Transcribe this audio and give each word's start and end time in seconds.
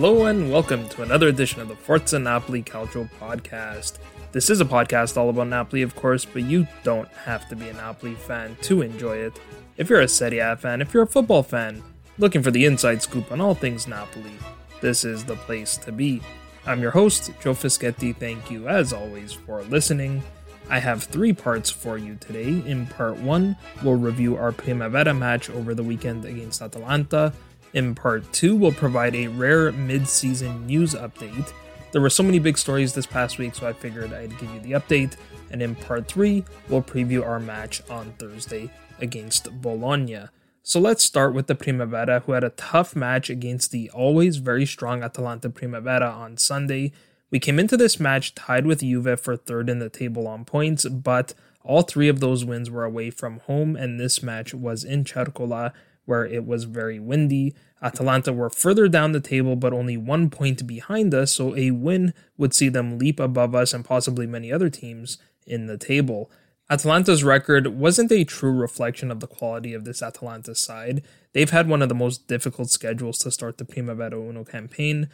Hello 0.00 0.24
and 0.24 0.50
welcome 0.50 0.88
to 0.88 1.02
another 1.02 1.28
edition 1.28 1.60
of 1.60 1.68
the 1.68 1.76
Forza 1.76 2.18
Napoli 2.18 2.62
Calcio 2.62 3.06
podcast. 3.20 3.98
This 4.32 4.48
is 4.48 4.58
a 4.62 4.64
podcast 4.64 5.18
all 5.18 5.28
about 5.28 5.48
Napoli, 5.48 5.82
of 5.82 5.94
course, 5.94 6.24
but 6.24 6.40
you 6.40 6.66
don't 6.84 7.10
have 7.10 7.46
to 7.50 7.54
be 7.54 7.68
a 7.68 7.74
Napoli 7.74 8.14
fan 8.14 8.56
to 8.62 8.80
enjoy 8.80 9.18
it. 9.18 9.38
If 9.76 9.90
you're 9.90 10.00
a 10.00 10.08
Serie 10.08 10.38
A 10.38 10.56
fan, 10.56 10.80
if 10.80 10.94
you're 10.94 11.02
a 11.02 11.06
football 11.06 11.42
fan, 11.42 11.82
looking 12.16 12.42
for 12.42 12.50
the 12.50 12.64
inside 12.64 13.02
scoop 13.02 13.30
on 13.30 13.42
all 13.42 13.54
things 13.54 13.86
Napoli, 13.86 14.32
this 14.80 15.04
is 15.04 15.22
the 15.22 15.36
place 15.36 15.76
to 15.76 15.92
be. 15.92 16.22
I'm 16.64 16.80
your 16.80 16.92
host, 16.92 17.32
Joe 17.42 17.52
Fischetti. 17.52 18.16
Thank 18.16 18.50
you, 18.50 18.68
as 18.68 18.94
always, 18.94 19.34
for 19.34 19.62
listening. 19.64 20.22
I 20.70 20.78
have 20.78 21.02
three 21.02 21.34
parts 21.34 21.68
for 21.68 21.98
you 21.98 22.14
today. 22.14 22.62
In 22.64 22.86
part 22.86 23.18
one, 23.18 23.54
we'll 23.82 23.96
review 23.96 24.38
our 24.38 24.52
Primavera 24.52 25.12
match 25.12 25.50
over 25.50 25.74
the 25.74 25.82
weekend 25.82 26.24
against 26.24 26.62
Atalanta. 26.62 27.34
In 27.72 27.94
part 27.94 28.32
two, 28.32 28.56
we'll 28.56 28.72
provide 28.72 29.14
a 29.14 29.28
rare 29.28 29.70
mid 29.72 30.08
season 30.08 30.66
news 30.66 30.94
update. 30.94 31.52
There 31.92 32.00
were 32.00 32.10
so 32.10 32.22
many 32.22 32.38
big 32.38 32.58
stories 32.58 32.94
this 32.94 33.06
past 33.06 33.38
week, 33.38 33.54
so 33.54 33.66
I 33.66 33.72
figured 33.72 34.12
I'd 34.12 34.38
give 34.38 34.52
you 34.52 34.60
the 34.60 34.72
update. 34.72 35.16
And 35.50 35.62
in 35.62 35.74
part 35.74 36.08
three, 36.08 36.44
we'll 36.68 36.82
preview 36.82 37.24
our 37.24 37.40
match 37.40 37.82
on 37.90 38.12
Thursday 38.18 38.70
against 39.00 39.60
Bologna. 39.60 40.26
So 40.62 40.78
let's 40.78 41.02
start 41.02 41.34
with 41.34 41.46
the 41.46 41.54
Primavera, 41.54 42.20
who 42.20 42.32
had 42.32 42.44
a 42.44 42.50
tough 42.50 42.94
match 42.94 43.30
against 43.30 43.72
the 43.72 43.90
always 43.90 44.36
very 44.36 44.66
strong 44.66 45.02
Atalanta 45.02 45.50
Primavera 45.50 46.08
on 46.08 46.36
Sunday. 46.36 46.92
We 47.30 47.38
came 47.38 47.58
into 47.58 47.76
this 47.76 47.98
match 47.98 48.34
tied 48.34 48.66
with 48.66 48.80
Juve 48.80 49.18
for 49.20 49.36
third 49.36 49.70
in 49.70 49.78
the 49.78 49.88
table 49.88 50.28
on 50.28 50.44
points, 50.44 50.86
but 50.88 51.34
all 51.62 51.82
three 51.82 52.08
of 52.08 52.20
those 52.20 52.44
wins 52.44 52.70
were 52.70 52.84
away 52.84 53.10
from 53.10 53.40
home, 53.40 53.74
and 53.74 53.98
this 53.98 54.22
match 54.22 54.54
was 54.54 54.84
in 54.84 55.04
Cercola, 55.04 55.72
where 56.10 56.26
it 56.26 56.44
was 56.44 56.64
very 56.64 56.98
windy. 56.98 57.54
Atalanta 57.80 58.32
were 58.32 58.50
further 58.50 58.88
down 58.88 59.12
the 59.12 59.20
table, 59.20 59.54
but 59.56 59.72
only 59.72 59.96
one 59.96 60.28
point 60.28 60.66
behind 60.66 61.14
us, 61.14 61.32
so 61.32 61.56
a 61.56 61.70
win 61.70 62.12
would 62.36 62.52
see 62.52 62.68
them 62.68 62.98
leap 62.98 63.20
above 63.20 63.54
us 63.54 63.72
and 63.72 63.84
possibly 63.84 64.26
many 64.26 64.52
other 64.52 64.68
teams 64.68 65.16
in 65.46 65.66
the 65.66 65.78
table. 65.78 66.30
Atalanta's 66.68 67.24
record 67.24 67.68
wasn't 67.68 68.12
a 68.12 68.24
true 68.24 68.52
reflection 68.52 69.10
of 69.10 69.20
the 69.20 69.26
quality 69.26 69.72
of 69.72 69.84
this 69.84 70.02
Atalanta 70.02 70.54
side. 70.54 71.02
They've 71.32 71.50
had 71.50 71.68
one 71.68 71.80
of 71.80 71.88
the 71.88 71.94
most 71.94 72.26
difficult 72.26 72.70
schedules 72.70 73.18
to 73.18 73.30
start 73.30 73.58
the 73.58 73.64
Primavera 73.64 74.20
Uno 74.20 74.44
campaign. 74.44 75.08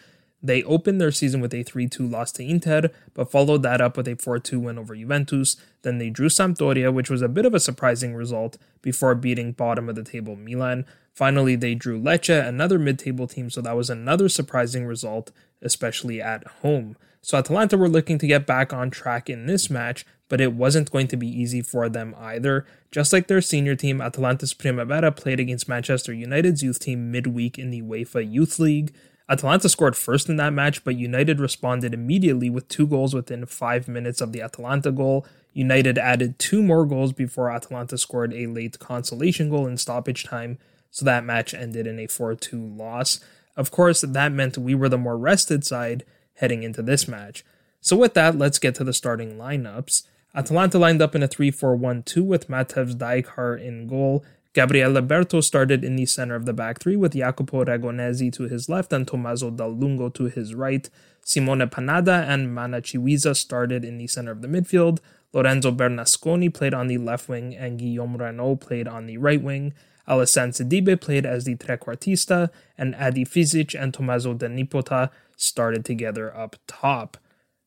They 0.46 0.62
opened 0.62 1.00
their 1.00 1.10
season 1.10 1.40
with 1.40 1.52
a 1.52 1.64
3 1.64 1.88
2 1.88 2.06
loss 2.06 2.30
to 2.32 2.44
Inter, 2.44 2.90
but 3.14 3.32
followed 3.32 3.64
that 3.64 3.80
up 3.80 3.96
with 3.96 4.06
a 4.06 4.14
4 4.14 4.38
2 4.38 4.60
win 4.60 4.78
over 4.78 4.94
Juventus. 4.94 5.56
Then 5.82 5.98
they 5.98 6.08
drew 6.08 6.28
Sampdoria, 6.28 6.92
which 6.92 7.10
was 7.10 7.20
a 7.20 7.28
bit 7.28 7.44
of 7.44 7.52
a 7.52 7.58
surprising 7.58 8.14
result, 8.14 8.56
before 8.80 9.16
beating 9.16 9.50
bottom 9.50 9.88
of 9.88 9.96
the 9.96 10.04
table 10.04 10.36
Milan. 10.36 10.86
Finally, 11.12 11.56
they 11.56 11.74
drew 11.74 12.00
Lecce, 12.00 12.46
another 12.46 12.78
mid 12.78 12.96
table 12.96 13.26
team, 13.26 13.50
so 13.50 13.60
that 13.60 13.76
was 13.76 13.90
another 13.90 14.28
surprising 14.28 14.86
result, 14.86 15.32
especially 15.62 16.22
at 16.22 16.46
home. 16.62 16.96
So 17.22 17.36
Atalanta 17.36 17.76
were 17.76 17.88
looking 17.88 18.18
to 18.18 18.26
get 18.28 18.46
back 18.46 18.72
on 18.72 18.88
track 18.88 19.28
in 19.28 19.46
this 19.46 19.68
match, 19.68 20.06
but 20.28 20.40
it 20.40 20.52
wasn't 20.52 20.92
going 20.92 21.08
to 21.08 21.16
be 21.16 21.26
easy 21.26 21.60
for 21.60 21.88
them 21.88 22.14
either. 22.16 22.64
Just 22.92 23.12
like 23.12 23.26
their 23.26 23.40
senior 23.40 23.74
team, 23.74 24.00
Atalanta's 24.00 24.54
Primavera 24.54 25.10
played 25.10 25.40
against 25.40 25.68
Manchester 25.68 26.12
United's 26.12 26.62
youth 26.62 26.78
team 26.78 27.10
midweek 27.10 27.58
in 27.58 27.70
the 27.70 27.82
UEFA 27.82 28.32
Youth 28.32 28.60
League. 28.60 28.94
Atalanta 29.28 29.68
scored 29.68 29.96
first 29.96 30.28
in 30.28 30.36
that 30.36 30.52
match, 30.52 30.84
but 30.84 30.96
United 30.96 31.40
responded 31.40 31.92
immediately 31.92 32.48
with 32.48 32.68
two 32.68 32.86
goals 32.86 33.14
within 33.14 33.44
five 33.46 33.88
minutes 33.88 34.20
of 34.20 34.32
the 34.32 34.40
Atalanta 34.40 34.92
goal. 34.92 35.26
United 35.52 35.98
added 35.98 36.38
two 36.38 36.62
more 36.62 36.84
goals 36.84 37.12
before 37.12 37.50
Atalanta 37.50 37.98
scored 37.98 38.32
a 38.32 38.46
late 38.46 38.78
consolation 38.78 39.50
goal 39.50 39.66
in 39.66 39.76
stoppage 39.76 40.24
time, 40.24 40.58
so 40.90 41.04
that 41.04 41.24
match 41.24 41.54
ended 41.54 41.86
in 41.86 41.98
a 41.98 42.06
4 42.06 42.36
2 42.36 42.64
loss. 42.64 43.20
Of 43.56 43.70
course, 43.70 44.02
that 44.02 44.32
meant 44.32 44.58
we 44.58 44.74
were 44.74 44.88
the 44.88 44.98
more 44.98 45.18
rested 45.18 45.64
side 45.64 46.04
heading 46.34 46.62
into 46.62 46.82
this 46.82 47.08
match. 47.08 47.44
So, 47.80 47.96
with 47.96 48.14
that, 48.14 48.38
let's 48.38 48.58
get 48.58 48.74
to 48.76 48.84
the 48.84 48.92
starting 48.92 49.36
lineups. 49.36 50.04
Atalanta 50.34 50.78
lined 50.78 51.00
up 51.00 51.14
in 51.14 51.22
a 51.22 51.28
3 51.28 51.50
4 51.50 51.74
1 51.74 52.02
2 52.02 52.22
with 52.22 52.48
Matevs 52.48 52.94
Dajcar 52.94 53.60
in 53.60 53.86
goal. 53.88 54.24
Gabriele 54.56 55.02
Berto 55.02 55.44
started 55.44 55.84
in 55.84 55.96
the 55.96 56.06
center 56.06 56.34
of 56.34 56.46
the 56.46 56.54
back 56.54 56.78
three 56.80 56.96
with 56.96 57.12
Jacopo 57.12 57.62
Ragonesi 57.62 58.32
to 58.32 58.44
his 58.44 58.70
left 58.70 58.90
and 58.90 59.06
Tommaso 59.06 59.50
Dal 59.50 59.76
Lungo 59.76 60.08
to 60.14 60.24
his 60.24 60.54
right. 60.54 60.88
Simone 61.22 61.68
Panada 61.68 62.26
and 62.26 62.54
Mannah 62.54 62.80
Chiwisa 62.80 63.36
started 63.36 63.84
in 63.84 63.98
the 63.98 64.06
center 64.06 64.32
of 64.32 64.40
the 64.40 64.48
midfield. 64.48 65.00
Lorenzo 65.34 65.70
Bernasconi 65.70 66.54
played 66.54 66.72
on 66.72 66.86
the 66.86 66.96
left 66.96 67.28
wing 67.28 67.54
and 67.54 67.78
Guillaume 67.78 68.16
Renault 68.16 68.56
played 68.56 68.88
on 68.88 69.04
the 69.04 69.18
right 69.18 69.42
wing. 69.42 69.74
Alessandro 70.08 70.64
Sidibe 70.64 70.98
played 71.02 71.26
as 71.26 71.44
the 71.44 71.56
trequartista, 71.56 72.48
and 72.78 72.94
Adi 72.94 73.26
Fizic 73.26 73.78
and 73.78 73.92
Tommaso 73.92 74.32
De 74.32 74.48
Nipoti 74.48 75.10
started 75.36 75.84
together 75.84 76.34
up 76.34 76.56
top. 76.66 77.18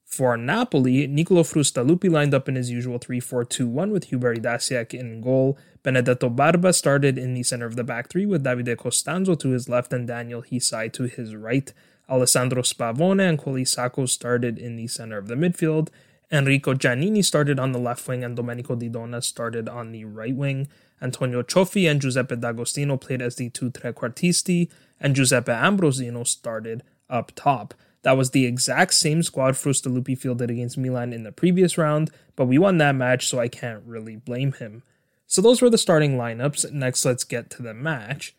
For 0.10 0.36
Napoli, 0.36 1.06
Nicolo 1.06 1.44
Frustalupi 1.44 2.10
lined 2.10 2.34
up 2.34 2.50
in 2.50 2.56
his 2.56 2.72
usual 2.72 2.98
3 2.98 3.20
4 3.20 3.46
2 3.46 3.68
1 3.68 3.92
with 3.92 4.06
Hubert 4.06 4.42
Idasiak 4.42 5.00
in 5.00 5.22
goal. 5.22 5.56
Benedetto 5.84 6.30
Barba 6.30 6.74
started 6.74 7.20
in 7.20 7.36
the 7.36 7.44
center 7.44 7.68
of 7.68 7.76
the 7.76 7.84
back 7.84 8.10
three 8.10 8.26
with 8.26 8.44
Davide 8.44 8.76
Costanzo 8.76 9.36
to 9.36 9.50
his 9.50 9.70
left 9.70 9.94
and 9.94 10.08
Daniel 10.08 10.42
Hysaj 10.42 10.92
to 10.94 11.04
his 11.04 11.36
right. 11.36 11.72
Alessandro 12.10 12.64
Spavone 12.64 13.22
and 13.22 13.38
Coli 13.38 13.68
Saco 13.68 14.08
started 14.08 14.58
in 14.58 14.78
the 14.78 14.88
center 14.88 15.20
of 15.20 15.28
the 15.28 15.36
midfield. 15.36 15.90
Enrico 16.32 16.74
Giannini 16.74 17.24
started 17.24 17.60
on 17.60 17.72
the 17.72 17.80
left 17.80 18.08
wing 18.08 18.24
and 18.24 18.36
Domenico 18.36 18.76
Di 18.76 18.90
Donna 18.90 19.22
started 19.22 19.70
on 19.70 19.92
the 19.92 20.06
right 20.06 20.36
wing. 20.36 20.68
Antonio 21.04 21.44
Cioffi 21.44 21.90
and 21.90 22.02
Giuseppe 22.02 22.36
D'Agostino 22.36 22.98
played 22.98 23.22
as 23.22 23.36
the 23.36 23.50
two 23.50 23.70
trequartisti, 23.70 24.70
and 25.00 25.16
Giuseppe 25.16 25.52
Ambrosino 25.52 26.26
started 26.26 26.82
up 27.10 27.32
top. 27.36 27.76
That 28.04 28.18
was 28.18 28.32
the 28.32 28.46
exact 28.46 28.94
same 28.94 29.24
squad 29.24 29.56
Frustalupi 29.56 30.18
fielded 30.18 30.50
against 30.50 30.78
Milan 30.78 31.12
in 31.12 31.24
the 31.24 31.32
previous 31.32 31.78
round, 31.78 32.12
but 32.36 32.46
we 32.46 32.58
won 32.58 32.78
that 32.78 32.96
match, 32.96 33.28
so 33.28 33.40
I 33.40 33.48
can't 33.48 33.84
really 33.86 34.16
blame 34.16 34.54
him. 34.54 34.84
So 35.28 35.42
those 35.42 35.62
were 35.62 35.70
the 35.70 35.78
starting 35.78 36.18
lineups. 36.18 36.72
Next, 36.72 37.06
let's 37.06 37.24
get 37.24 37.50
to 37.52 37.62
the 37.62 37.74
match. 37.74 38.36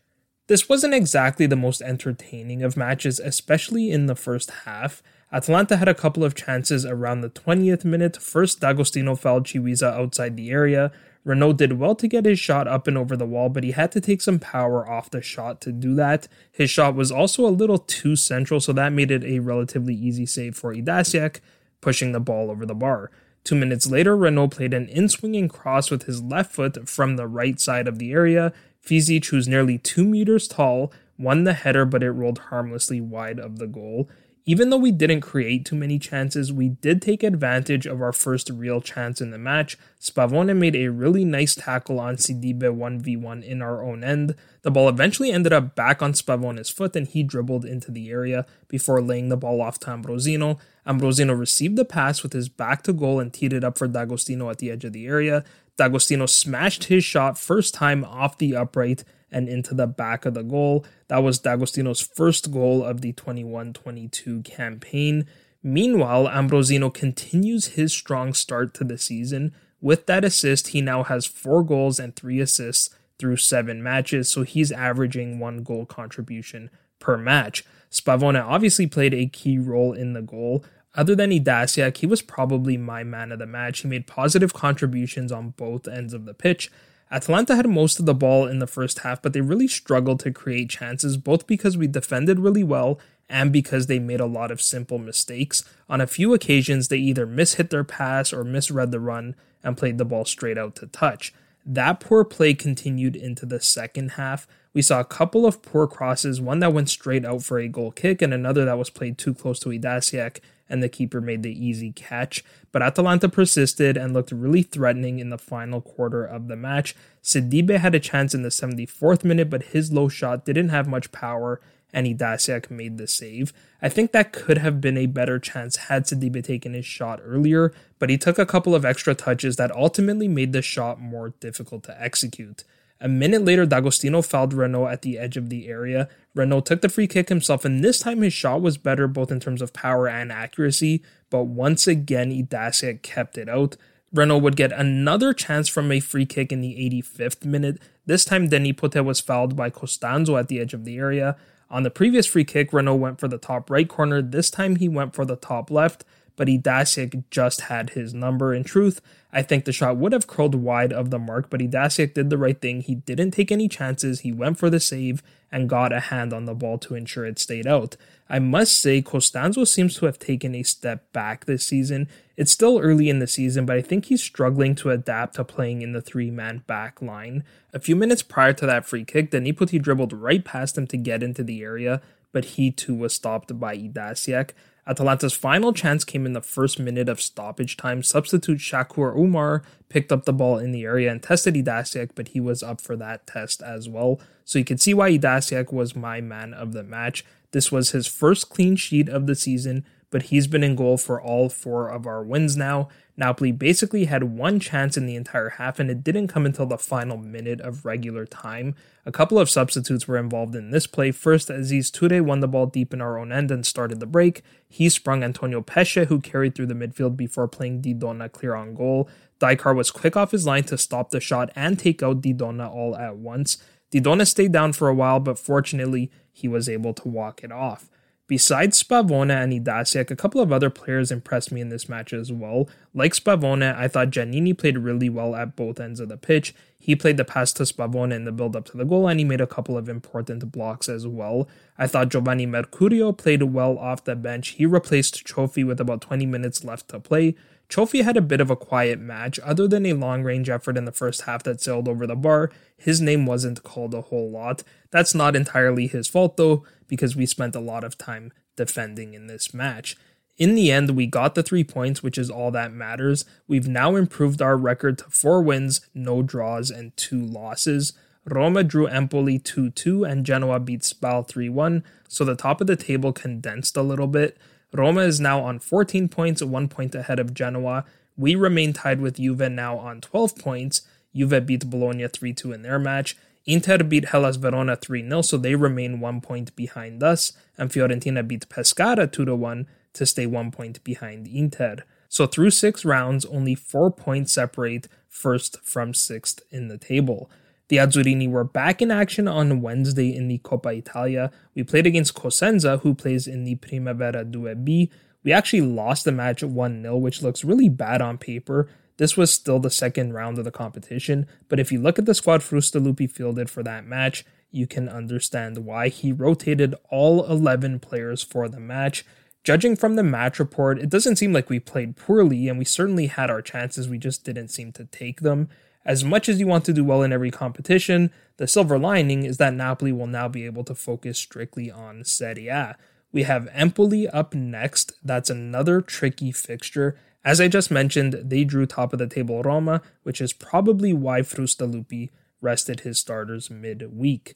This 0.48 0.68
wasn't 0.68 0.94
exactly 0.94 1.46
the 1.46 1.54
most 1.54 1.80
entertaining 1.82 2.62
of 2.64 2.76
matches, 2.76 3.20
especially 3.20 3.90
in 3.90 4.06
the 4.06 4.16
first 4.16 4.50
half. 4.64 5.02
Atalanta 5.32 5.76
had 5.76 5.86
a 5.86 5.94
couple 5.94 6.24
of 6.24 6.34
chances 6.34 6.84
around 6.84 7.20
the 7.20 7.30
20th 7.30 7.84
minute. 7.84 8.16
First, 8.16 8.58
D'Agostino 8.60 9.14
fouled 9.14 9.44
Chiwisa 9.44 9.92
outside 9.92 10.36
the 10.36 10.50
area. 10.50 10.90
Renault 11.24 11.54
did 11.54 11.78
well 11.78 11.94
to 11.96 12.08
get 12.08 12.24
his 12.24 12.38
shot 12.38 12.66
up 12.66 12.86
and 12.86 12.96
over 12.96 13.16
the 13.16 13.26
wall, 13.26 13.48
but 13.48 13.64
he 13.64 13.72
had 13.72 13.92
to 13.92 14.00
take 14.00 14.22
some 14.22 14.38
power 14.38 14.88
off 14.88 15.10
the 15.10 15.20
shot 15.20 15.60
to 15.62 15.72
do 15.72 15.94
that. 15.94 16.28
His 16.50 16.70
shot 16.70 16.94
was 16.94 17.12
also 17.12 17.46
a 17.46 17.48
little 17.48 17.78
too 17.78 18.16
central, 18.16 18.60
so 18.60 18.72
that 18.72 18.92
made 18.92 19.10
it 19.10 19.24
a 19.24 19.40
relatively 19.40 19.94
easy 19.94 20.24
save 20.24 20.56
for 20.56 20.74
Idasiak, 20.74 21.40
pushing 21.80 22.12
the 22.12 22.20
ball 22.20 22.50
over 22.50 22.64
the 22.64 22.74
bar. 22.74 23.10
Two 23.44 23.54
minutes 23.54 23.90
later, 23.90 24.16
Renault 24.16 24.48
played 24.48 24.74
an 24.74 24.88
in 24.88 25.08
swinging 25.08 25.48
cross 25.48 25.90
with 25.90 26.04
his 26.04 26.22
left 26.22 26.52
foot 26.52 26.88
from 26.88 27.16
the 27.16 27.26
right 27.26 27.60
side 27.60 27.88
of 27.88 27.98
the 27.98 28.12
area. 28.12 28.52
Fizic, 28.84 29.26
who's 29.26 29.48
nearly 29.48 29.78
two 29.78 30.04
meters 30.04 30.48
tall, 30.48 30.92
won 31.18 31.44
the 31.44 31.52
header, 31.52 31.84
but 31.84 32.02
it 32.02 32.12
rolled 32.12 32.38
harmlessly 32.38 33.00
wide 33.00 33.38
of 33.38 33.58
the 33.58 33.66
goal. 33.66 34.08
Even 34.46 34.70
though 34.70 34.78
we 34.78 34.90
didn't 34.90 35.20
create 35.20 35.66
too 35.66 35.76
many 35.76 35.98
chances, 35.98 36.52
we 36.52 36.70
did 36.70 37.02
take 37.02 37.22
advantage 37.22 37.86
of 37.86 38.00
our 38.00 38.12
first 38.12 38.48
real 38.48 38.80
chance 38.80 39.20
in 39.20 39.30
the 39.30 39.38
match. 39.38 39.76
Spavone 40.00 40.56
made 40.56 40.74
a 40.74 40.88
really 40.88 41.24
nice 41.24 41.54
tackle 41.54 42.00
on 42.00 42.16
Sidibe 42.16 42.62
1v1 42.62 43.44
in 43.44 43.60
our 43.60 43.82
own 43.82 44.02
end. 44.02 44.34
The 44.62 44.70
ball 44.70 44.88
eventually 44.88 45.30
ended 45.30 45.52
up 45.52 45.74
back 45.74 46.00
on 46.00 46.14
Spavone's 46.14 46.70
foot 46.70 46.96
and 46.96 47.06
he 47.06 47.22
dribbled 47.22 47.66
into 47.66 47.90
the 47.90 48.10
area 48.10 48.46
before 48.68 49.02
laying 49.02 49.28
the 49.28 49.36
ball 49.36 49.60
off 49.60 49.78
to 49.80 49.88
Ambrosino. 49.88 50.58
Ambrosino 50.86 51.38
received 51.38 51.76
the 51.76 51.84
pass 51.84 52.22
with 52.22 52.32
his 52.32 52.48
back 52.48 52.82
to 52.84 52.94
goal 52.94 53.20
and 53.20 53.32
teed 53.32 53.52
it 53.52 53.62
up 53.62 53.76
for 53.76 53.86
D'Agostino 53.86 54.48
at 54.48 54.58
the 54.58 54.70
edge 54.70 54.84
of 54.84 54.94
the 54.94 55.06
area. 55.06 55.44
D'Agostino 55.76 56.26
smashed 56.26 56.84
his 56.84 57.04
shot 57.04 57.38
first 57.38 57.74
time 57.74 58.04
off 58.04 58.38
the 58.38 58.56
upright 58.56 59.04
and 59.30 59.48
into 59.48 59.74
the 59.74 59.86
back 59.86 60.26
of 60.26 60.34
the 60.34 60.42
goal. 60.42 60.84
That 61.10 61.24
was 61.24 61.40
D'Agostino's 61.40 62.00
first 62.00 62.52
goal 62.52 62.84
of 62.84 63.00
the 63.00 63.12
21 63.12 63.72
22 63.72 64.42
campaign. 64.42 65.26
Meanwhile, 65.60 66.28
Ambrosino 66.28 66.94
continues 66.94 67.74
his 67.74 67.92
strong 67.92 68.32
start 68.32 68.74
to 68.74 68.84
the 68.84 68.96
season. 68.96 69.52
With 69.80 70.06
that 70.06 70.24
assist, 70.24 70.68
he 70.68 70.80
now 70.80 71.02
has 71.02 71.26
four 71.26 71.64
goals 71.64 71.98
and 71.98 72.14
three 72.14 72.38
assists 72.38 72.90
through 73.18 73.38
seven 73.38 73.82
matches, 73.82 74.28
so 74.28 74.44
he's 74.44 74.70
averaging 74.70 75.40
one 75.40 75.64
goal 75.64 75.84
contribution 75.84 76.70
per 77.00 77.16
match. 77.16 77.64
Spavone 77.90 78.40
obviously 78.40 78.86
played 78.86 79.12
a 79.12 79.26
key 79.26 79.58
role 79.58 79.92
in 79.92 80.12
the 80.12 80.22
goal. 80.22 80.64
Other 80.94 81.16
than 81.16 81.30
Idasiak, 81.30 81.96
he 81.96 82.06
was 82.06 82.22
probably 82.22 82.76
my 82.76 83.02
man 83.02 83.32
of 83.32 83.40
the 83.40 83.46
match. 83.46 83.80
He 83.80 83.88
made 83.88 84.06
positive 84.06 84.54
contributions 84.54 85.32
on 85.32 85.54
both 85.56 85.88
ends 85.88 86.14
of 86.14 86.24
the 86.24 86.34
pitch. 86.34 86.70
Atalanta 87.12 87.56
had 87.56 87.68
most 87.68 87.98
of 87.98 88.06
the 88.06 88.14
ball 88.14 88.46
in 88.46 88.60
the 88.60 88.66
first 88.66 89.00
half, 89.00 89.20
but 89.20 89.32
they 89.32 89.40
really 89.40 89.66
struggled 89.66 90.20
to 90.20 90.30
create 90.30 90.70
chances, 90.70 91.16
both 91.16 91.46
because 91.46 91.76
we 91.76 91.86
defended 91.86 92.38
really 92.38 92.62
well 92.62 93.00
and 93.28 93.52
because 93.52 93.86
they 93.86 93.98
made 93.98 94.20
a 94.20 94.26
lot 94.26 94.50
of 94.50 94.60
simple 94.60 94.98
mistakes. 94.98 95.64
On 95.88 96.00
a 96.00 96.06
few 96.06 96.34
occasions, 96.34 96.88
they 96.88 96.98
either 96.98 97.26
mishit 97.26 97.70
their 97.70 97.84
pass 97.84 98.32
or 98.32 98.44
misread 98.44 98.90
the 98.90 99.00
run 99.00 99.34
and 99.62 99.76
played 99.76 99.98
the 99.98 100.04
ball 100.04 100.24
straight 100.24 100.58
out 100.58 100.76
to 100.76 100.86
touch. 100.86 101.32
That 101.66 102.00
poor 102.00 102.24
play 102.24 102.54
continued 102.54 103.16
into 103.16 103.44
the 103.44 103.60
second 103.60 104.12
half. 104.12 104.46
We 104.72 104.82
saw 104.82 105.00
a 105.00 105.04
couple 105.04 105.46
of 105.46 105.62
poor 105.62 105.86
crosses, 105.86 106.40
one 106.40 106.60
that 106.60 106.72
went 106.72 106.88
straight 106.88 107.24
out 107.24 107.42
for 107.42 107.58
a 107.58 107.68
goal 107.68 107.90
kick, 107.90 108.22
and 108.22 108.32
another 108.32 108.64
that 108.64 108.78
was 108.78 108.90
played 108.90 109.18
too 109.18 109.34
close 109.34 109.58
to 109.60 109.70
Idasiak 109.70 110.38
and 110.70 110.82
the 110.82 110.88
keeper 110.88 111.20
made 111.20 111.42
the 111.42 111.66
easy 111.66 111.90
catch. 111.90 112.44
But 112.70 112.82
Atalanta 112.82 113.28
persisted 113.28 113.96
and 113.96 114.14
looked 114.14 114.30
really 114.30 114.62
threatening 114.62 115.18
in 115.18 115.30
the 115.30 115.36
final 115.36 115.80
quarter 115.80 116.24
of 116.24 116.46
the 116.46 116.54
match. 116.54 116.94
Sidibe 117.22 117.76
had 117.76 117.94
a 117.94 118.00
chance 118.00 118.34
in 118.34 118.42
the 118.42 118.48
74th 118.50 119.24
minute, 119.24 119.50
but 119.50 119.64
his 119.64 119.92
low 119.92 120.08
shot 120.08 120.44
didn't 120.44 120.68
have 120.68 120.86
much 120.86 121.10
power 121.10 121.60
and 121.92 122.06
Idasiak 122.06 122.70
made 122.70 122.98
the 122.98 123.08
save. 123.08 123.52
I 123.82 123.88
think 123.88 124.12
that 124.12 124.32
could 124.32 124.58
have 124.58 124.80
been 124.80 124.96
a 124.96 125.06
better 125.06 125.40
chance 125.40 125.74
had 125.76 126.04
Sidibe 126.04 126.44
taken 126.44 126.72
his 126.72 126.86
shot 126.86 127.20
earlier, 127.24 127.72
but 127.98 128.10
he 128.10 128.16
took 128.16 128.38
a 128.38 128.46
couple 128.46 128.76
of 128.76 128.84
extra 128.84 129.14
touches 129.16 129.56
that 129.56 129.74
ultimately 129.74 130.28
made 130.28 130.52
the 130.52 130.62
shot 130.62 131.00
more 131.00 131.30
difficult 131.40 131.82
to 131.84 132.02
execute. 132.02 132.62
A 133.00 133.08
minute 133.08 133.44
later, 133.44 133.64
D'Agostino 133.64 134.20
fouled 134.20 134.52
Renault 134.52 134.88
at 134.88 135.02
the 135.02 135.18
edge 135.18 135.38
of 135.38 135.48
the 135.48 135.68
area. 135.68 136.08
Renault 136.34 136.62
took 136.62 136.82
the 136.82 136.88
free 136.88 137.06
kick 137.06 137.30
himself, 137.30 137.64
and 137.64 137.82
this 137.82 138.00
time 138.00 138.20
his 138.20 138.34
shot 138.34 138.60
was 138.60 138.76
better 138.76 139.08
both 139.08 139.32
in 139.32 139.40
terms 139.40 139.62
of 139.62 139.72
power 139.72 140.06
and 140.06 140.30
accuracy, 140.30 141.02
but 141.30 141.44
once 141.44 141.86
again, 141.86 142.30
Idasiak 142.30 143.00
kept 143.02 143.38
it 143.38 143.48
out. 143.48 143.76
Renault 144.12 144.38
would 144.38 144.56
get 144.56 144.72
another 144.72 145.32
chance 145.32 145.68
from 145.68 145.90
a 145.90 146.00
free 146.00 146.26
kick 146.26 146.52
in 146.52 146.60
the 146.60 146.74
85th 146.74 147.44
minute. 147.44 147.78
This 148.04 148.24
time, 148.24 148.48
De 148.48 148.58
Nipoti 148.58 149.02
was 149.02 149.20
fouled 149.20 149.56
by 149.56 149.70
Costanzo 149.70 150.36
at 150.36 150.48
the 150.48 150.60
edge 150.60 150.74
of 150.74 150.84
the 150.84 150.98
area. 150.98 151.36
On 151.70 151.84
the 151.84 151.90
previous 151.90 152.26
free 152.26 152.44
kick, 152.44 152.72
Renault 152.72 152.96
went 152.96 153.20
for 153.20 153.28
the 153.28 153.38
top 153.38 153.70
right 153.70 153.88
corner. 153.88 154.20
This 154.20 154.50
time, 154.50 154.76
he 154.76 154.88
went 154.88 155.14
for 155.14 155.24
the 155.24 155.36
top 155.36 155.70
left 155.70 156.04
but 156.40 156.48
Idasiak 156.48 157.24
just 157.30 157.60
had 157.60 157.90
his 157.90 158.14
number. 158.14 158.54
In 158.54 158.64
truth, 158.64 159.02
I 159.30 159.42
think 159.42 159.66
the 159.66 159.74
shot 159.74 159.98
would 159.98 160.14
have 160.14 160.26
curled 160.26 160.54
wide 160.54 160.90
of 160.90 161.10
the 161.10 161.18
mark, 161.18 161.50
but 161.50 161.60
Idasiak 161.60 162.14
did 162.14 162.30
the 162.30 162.38
right 162.38 162.58
thing. 162.58 162.80
He 162.80 162.94
didn't 162.94 163.32
take 163.32 163.52
any 163.52 163.68
chances. 163.68 164.20
He 164.20 164.32
went 164.32 164.56
for 164.56 164.70
the 164.70 164.80
save 164.80 165.22
and 165.52 165.68
got 165.68 165.92
a 165.92 166.00
hand 166.00 166.32
on 166.32 166.46
the 166.46 166.54
ball 166.54 166.78
to 166.78 166.94
ensure 166.94 167.26
it 167.26 167.38
stayed 167.38 167.66
out. 167.66 167.98
I 168.26 168.38
must 168.38 168.80
say, 168.80 169.02
Costanzo 169.02 169.64
seems 169.64 169.96
to 169.96 170.06
have 170.06 170.18
taken 170.18 170.54
a 170.54 170.62
step 170.62 171.12
back 171.12 171.44
this 171.44 171.66
season. 171.66 172.08
It's 172.38 172.52
still 172.52 172.78
early 172.78 173.10
in 173.10 173.18
the 173.18 173.26
season, 173.26 173.66
but 173.66 173.76
I 173.76 173.82
think 173.82 174.06
he's 174.06 174.22
struggling 174.22 174.74
to 174.76 174.88
adapt 174.88 175.34
to 175.34 175.44
playing 175.44 175.82
in 175.82 175.92
the 175.92 176.00
three 176.00 176.30
man 176.30 176.62
back 176.66 177.02
line. 177.02 177.44
A 177.74 177.80
few 177.80 177.96
minutes 177.96 178.22
prior 178.22 178.54
to 178.54 178.64
that 178.64 178.86
free 178.86 179.04
kick, 179.04 179.30
De 179.30 179.38
Nipoti 179.42 179.78
dribbled 179.78 180.14
right 180.14 180.42
past 180.42 180.78
him 180.78 180.86
to 180.86 180.96
get 180.96 181.22
into 181.22 181.44
the 181.44 181.60
area, 181.60 182.00
but 182.32 182.56
he 182.56 182.70
too 182.70 182.94
was 182.94 183.12
stopped 183.12 183.60
by 183.60 183.76
Idasiak. 183.76 184.52
Atalanta's 184.90 185.34
final 185.34 185.72
chance 185.72 186.02
came 186.02 186.26
in 186.26 186.32
the 186.32 186.40
first 186.40 186.80
minute 186.80 187.08
of 187.08 187.20
stoppage 187.20 187.76
time. 187.76 188.02
Substitute 188.02 188.58
Shakur 188.58 189.16
Umar 189.16 189.62
picked 189.88 190.10
up 190.10 190.24
the 190.24 190.32
ball 190.32 190.58
in 190.58 190.72
the 190.72 190.82
area 190.82 191.12
and 191.12 191.22
tested 191.22 191.54
Idasiak, 191.54 192.10
but 192.16 192.28
he 192.28 192.40
was 192.40 192.60
up 192.60 192.80
for 192.80 192.96
that 192.96 193.24
test 193.24 193.62
as 193.62 193.88
well. 193.88 194.20
So 194.44 194.58
you 194.58 194.64
can 194.64 194.78
see 194.78 194.92
why 194.92 195.12
Idasiak 195.12 195.72
was 195.72 195.94
my 195.94 196.20
man 196.20 196.52
of 196.52 196.72
the 196.72 196.82
match. 196.82 197.24
This 197.52 197.70
was 197.70 197.92
his 197.92 198.08
first 198.08 198.50
clean 198.50 198.74
sheet 198.74 199.08
of 199.08 199.28
the 199.28 199.36
season, 199.36 199.84
but 200.10 200.24
he's 200.24 200.48
been 200.48 200.64
in 200.64 200.74
goal 200.74 200.96
for 200.96 201.22
all 201.22 201.48
four 201.48 201.88
of 201.88 202.04
our 202.04 202.24
wins 202.24 202.56
now. 202.56 202.88
Napoli 203.20 203.52
basically 203.52 204.06
had 204.06 204.24
one 204.24 204.58
chance 204.58 204.96
in 204.96 205.04
the 205.04 205.14
entire 205.14 205.50
half, 205.50 205.78
and 205.78 205.90
it 205.90 206.02
didn't 206.02 206.28
come 206.28 206.46
until 206.46 206.64
the 206.64 206.78
final 206.78 207.18
minute 207.18 207.60
of 207.60 207.84
regular 207.84 208.24
time. 208.24 208.74
A 209.04 209.12
couple 209.12 209.38
of 209.38 209.50
substitutes 209.50 210.08
were 210.08 210.16
involved 210.16 210.56
in 210.56 210.70
this 210.70 210.86
play. 210.86 211.10
First, 211.10 211.50
Aziz 211.50 211.90
Toure 211.90 212.24
won 212.24 212.40
the 212.40 212.48
ball 212.48 212.64
deep 212.64 212.94
in 212.94 213.02
our 213.02 213.18
own 213.18 213.30
end 213.30 213.50
and 213.50 213.66
started 213.66 214.00
the 214.00 214.06
break. 214.06 214.42
He 214.66 214.88
sprung 214.88 215.22
Antonio 215.22 215.60
Pesce, 215.60 216.06
who 216.08 216.18
carried 216.18 216.54
through 216.54 216.68
the 216.68 216.74
midfield 216.74 217.18
before 217.18 217.46
playing 217.46 217.82
Di 217.82 217.92
Donna 217.92 218.30
clear 218.30 218.54
on 218.54 218.74
goal. 218.74 219.06
Dajcar 219.38 219.76
was 219.76 219.90
quick 219.90 220.16
off 220.16 220.30
his 220.30 220.46
line 220.46 220.64
to 220.64 220.78
stop 220.78 221.10
the 221.10 221.20
shot 221.20 221.50
and 221.54 221.78
take 221.78 222.02
out 222.02 222.22
Di 222.22 222.32
Donna 222.32 222.70
all 222.70 222.96
at 222.96 223.16
once. 223.16 223.58
Di 223.90 224.00
Donna 224.00 224.24
stayed 224.24 224.52
down 224.52 224.72
for 224.72 224.88
a 224.88 224.94
while, 224.94 225.20
but 225.20 225.38
fortunately, 225.38 226.10
he 226.32 226.48
was 226.48 226.70
able 226.70 226.94
to 226.94 227.06
walk 227.06 227.44
it 227.44 227.52
off. 227.52 227.90
Besides 228.30 228.80
Spavone 228.80 229.32
and 229.32 229.52
Idasiak, 229.52 230.08
a 230.08 230.14
couple 230.14 230.40
of 230.40 230.52
other 230.52 230.70
players 230.70 231.10
impressed 231.10 231.50
me 231.50 231.60
in 231.60 231.68
this 231.68 231.88
match 231.88 232.12
as 232.12 232.30
well. 232.30 232.68
Like 232.94 233.12
Spavone, 233.12 233.76
I 233.76 233.88
thought 233.88 234.10
Giannini 234.10 234.56
played 234.56 234.78
really 234.78 235.08
well 235.08 235.34
at 235.34 235.56
both 235.56 235.80
ends 235.80 235.98
of 235.98 236.10
the 236.10 236.16
pitch. 236.16 236.54
He 236.78 236.94
played 236.94 237.16
the 237.16 237.24
pass 237.24 237.52
to 237.54 237.64
Spavone 237.64 238.14
in 238.14 238.22
the 238.22 238.30
build 238.30 238.54
up 238.54 238.66
to 238.66 238.76
the 238.76 238.84
goal, 238.84 239.08
and 239.08 239.18
he 239.18 239.24
made 239.24 239.40
a 239.40 239.48
couple 239.48 239.76
of 239.76 239.88
important 239.88 240.52
blocks 240.52 240.88
as 240.88 241.08
well. 241.08 241.48
I 241.76 241.88
thought 241.88 242.10
Giovanni 242.10 242.46
Mercurio 242.46 243.18
played 243.18 243.42
well 243.42 243.76
off 243.76 244.04
the 244.04 244.14
bench. 244.14 244.50
He 244.50 244.64
replaced 244.64 245.26
Cioffi 245.26 245.66
with 245.66 245.80
about 245.80 246.00
20 246.00 246.24
minutes 246.26 246.62
left 246.62 246.86
to 246.90 247.00
play. 247.00 247.34
Cioffi 247.70 248.02
had 248.02 248.16
a 248.16 248.22
bit 248.22 248.40
of 248.40 248.50
a 248.50 248.56
quiet 248.56 248.98
match. 248.98 249.38
Other 249.40 249.68
than 249.68 249.86
a 249.86 249.92
long 249.92 250.24
range 250.24 250.50
effort 250.50 250.76
in 250.76 250.86
the 250.86 250.92
first 250.92 251.22
half 251.22 251.44
that 251.44 251.60
sailed 251.60 251.86
over 251.86 252.04
the 252.06 252.16
bar, 252.16 252.50
his 252.76 253.00
name 253.00 253.26
wasn't 253.26 253.62
called 253.62 253.94
a 253.94 254.02
whole 254.02 254.28
lot. 254.28 254.64
That's 254.90 255.14
not 255.14 255.36
entirely 255.36 255.86
his 255.86 256.08
fault 256.08 256.36
though, 256.36 256.64
because 256.88 257.14
we 257.14 257.26
spent 257.26 257.54
a 257.54 257.60
lot 257.60 257.84
of 257.84 257.96
time 257.96 258.32
defending 258.56 259.14
in 259.14 259.28
this 259.28 259.54
match. 259.54 259.96
In 260.36 260.56
the 260.56 260.72
end, 260.72 260.96
we 260.96 261.06
got 261.06 261.34
the 261.34 261.42
three 261.42 261.62
points, 261.62 262.02
which 262.02 262.18
is 262.18 262.30
all 262.30 262.50
that 262.50 262.72
matters. 262.72 263.24
We've 263.46 263.68
now 263.68 263.94
improved 263.94 264.42
our 264.42 264.56
record 264.56 264.98
to 264.98 265.04
four 265.04 265.40
wins, 265.40 265.82
no 265.94 266.22
draws, 266.22 266.70
and 266.70 266.96
two 266.96 267.24
losses. 267.24 267.92
Roma 268.24 268.64
drew 268.64 268.86
Empoli 268.86 269.38
2 269.38 269.70
2, 269.70 270.04
and 270.04 270.26
Genoa 270.26 270.58
beat 270.58 270.82
Spal 270.82 271.22
3 271.22 271.48
1, 271.48 271.84
so 272.08 272.24
the 272.24 272.34
top 272.34 272.60
of 272.60 272.66
the 272.66 272.76
table 272.76 273.12
condensed 273.12 273.76
a 273.76 273.82
little 273.82 274.06
bit. 274.06 274.38
Roma 274.72 275.02
is 275.02 275.20
now 275.20 275.40
on 275.40 275.58
14 275.58 276.08
points, 276.08 276.42
one 276.42 276.68
point 276.68 276.94
ahead 276.94 277.18
of 277.18 277.34
Genoa. 277.34 277.84
We 278.16 278.34
remain 278.34 278.72
tied 278.72 279.00
with 279.00 279.16
Juve 279.16 279.50
now 279.50 279.78
on 279.78 280.00
12 280.00 280.36
points. 280.36 280.82
Juve 281.14 281.44
beat 281.44 281.68
Bologna 281.68 282.06
3 282.06 282.32
2 282.32 282.52
in 282.52 282.62
their 282.62 282.78
match. 282.78 283.16
Inter 283.46 283.78
beat 283.78 284.06
Hellas 284.06 284.36
Verona 284.36 284.76
3 284.76 285.08
0, 285.08 285.22
so 285.22 285.36
they 285.36 285.54
remain 285.54 286.00
one 286.00 286.20
point 286.20 286.54
behind 286.54 287.02
us. 287.02 287.32
And 287.58 287.70
Fiorentina 287.70 288.26
beat 288.26 288.48
Pescara 288.48 289.10
2 289.10 289.34
1 289.34 289.66
to 289.94 290.06
stay 290.06 290.26
one 290.26 290.50
point 290.50 290.82
behind 290.84 291.26
Inter. 291.26 291.78
So 292.08 292.26
through 292.26 292.50
six 292.50 292.84
rounds, 292.84 293.24
only 293.24 293.54
four 293.54 293.90
points 293.90 294.32
separate 294.32 294.88
first 295.08 295.60
from 295.62 295.94
sixth 295.94 296.42
in 296.50 296.68
the 296.68 296.78
table. 296.78 297.30
The 297.70 297.76
Azzurrini 297.76 298.28
were 298.28 298.42
back 298.42 298.82
in 298.82 298.90
action 298.90 299.28
on 299.28 299.60
Wednesday 299.60 300.12
in 300.12 300.26
the 300.26 300.38
Coppa 300.38 300.76
Italia. 300.76 301.30
We 301.54 301.62
played 301.62 301.86
against 301.86 302.16
Cosenza, 302.16 302.80
who 302.80 302.94
plays 302.94 303.28
in 303.28 303.44
the 303.44 303.54
Primavera 303.54 304.24
2B. 304.24 304.90
We 305.22 305.32
actually 305.32 305.60
lost 305.60 306.04
the 306.04 306.10
match 306.10 306.42
1 306.42 306.82
0, 306.82 306.96
which 306.96 307.22
looks 307.22 307.44
really 307.44 307.68
bad 307.68 308.02
on 308.02 308.18
paper. 308.18 308.68
This 308.96 309.16
was 309.16 309.32
still 309.32 309.60
the 309.60 309.70
second 309.70 310.14
round 310.14 310.36
of 310.36 310.44
the 310.44 310.50
competition, 310.50 311.28
but 311.48 311.60
if 311.60 311.70
you 311.70 311.80
look 311.80 311.96
at 311.96 312.06
the 312.06 312.14
squad 312.14 312.40
Frustalupi 312.40 313.08
fielded 313.08 313.48
for 313.48 313.62
that 313.62 313.86
match, 313.86 314.24
you 314.50 314.66
can 314.66 314.88
understand 314.88 315.58
why 315.58 315.90
he 315.90 316.10
rotated 316.10 316.74
all 316.90 317.24
11 317.24 317.78
players 317.78 318.20
for 318.20 318.48
the 318.48 318.58
match. 318.58 319.04
Judging 319.44 319.76
from 319.76 319.94
the 319.94 320.02
match 320.02 320.40
report, 320.40 320.80
it 320.80 320.90
doesn't 320.90 321.16
seem 321.16 321.32
like 321.32 321.48
we 321.48 321.60
played 321.60 321.96
poorly, 321.96 322.48
and 322.48 322.58
we 322.58 322.64
certainly 322.64 323.06
had 323.06 323.30
our 323.30 323.40
chances, 323.40 323.88
we 323.88 323.96
just 323.96 324.24
didn't 324.24 324.48
seem 324.48 324.72
to 324.72 324.86
take 324.86 325.20
them. 325.20 325.48
As 325.84 326.04
much 326.04 326.28
as 326.28 326.38
you 326.38 326.46
want 326.46 326.64
to 326.66 326.72
do 326.74 326.84
well 326.84 327.02
in 327.02 327.12
every 327.12 327.30
competition, 327.30 328.10
the 328.36 328.46
silver 328.46 328.78
lining 328.78 329.24
is 329.24 329.38
that 329.38 329.54
Napoli 329.54 329.92
will 329.92 330.06
now 330.06 330.28
be 330.28 330.44
able 330.44 330.64
to 330.64 330.74
focus 330.74 331.18
strictly 331.18 331.70
on 331.70 332.04
Serie 332.04 332.48
A. 332.48 332.76
We 333.12 333.22
have 333.22 333.48
Empoli 333.52 334.06
up 334.06 334.34
next. 334.34 334.92
That's 335.02 335.30
another 335.30 335.80
tricky 335.80 336.32
fixture. 336.32 336.98
As 337.24 337.40
I 337.40 337.48
just 337.48 337.70
mentioned, 337.70 338.14
they 338.22 338.44
drew 338.44 338.66
top 338.66 338.92
of 338.92 338.98
the 338.98 339.06
table 339.06 339.42
Roma, 339.42 339.82
which 340.02 340.20
is 340.20 340.32
probably 340.32 340.92
why 340.92 341.22
Frustalupi 341.22 342.10
rested 342.40 342.80
his 342.80 342.98
starters 342.98 343.50
mid-week. 343.50 344.34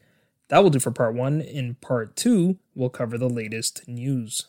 That 0.49 0.63
will 0.63 0.71
do 0.71 0.81
for 0.81 0.91
part 0.91 1.15
one. 1.15 1.41
In 1.41 1.75
part 1.77 2.17
two, 2.17 2.59
we'll 2.75 2.91
cover 2.91 3.17
the 3.17 3.29
latest 3.29 3.87
news. 3.87 4.49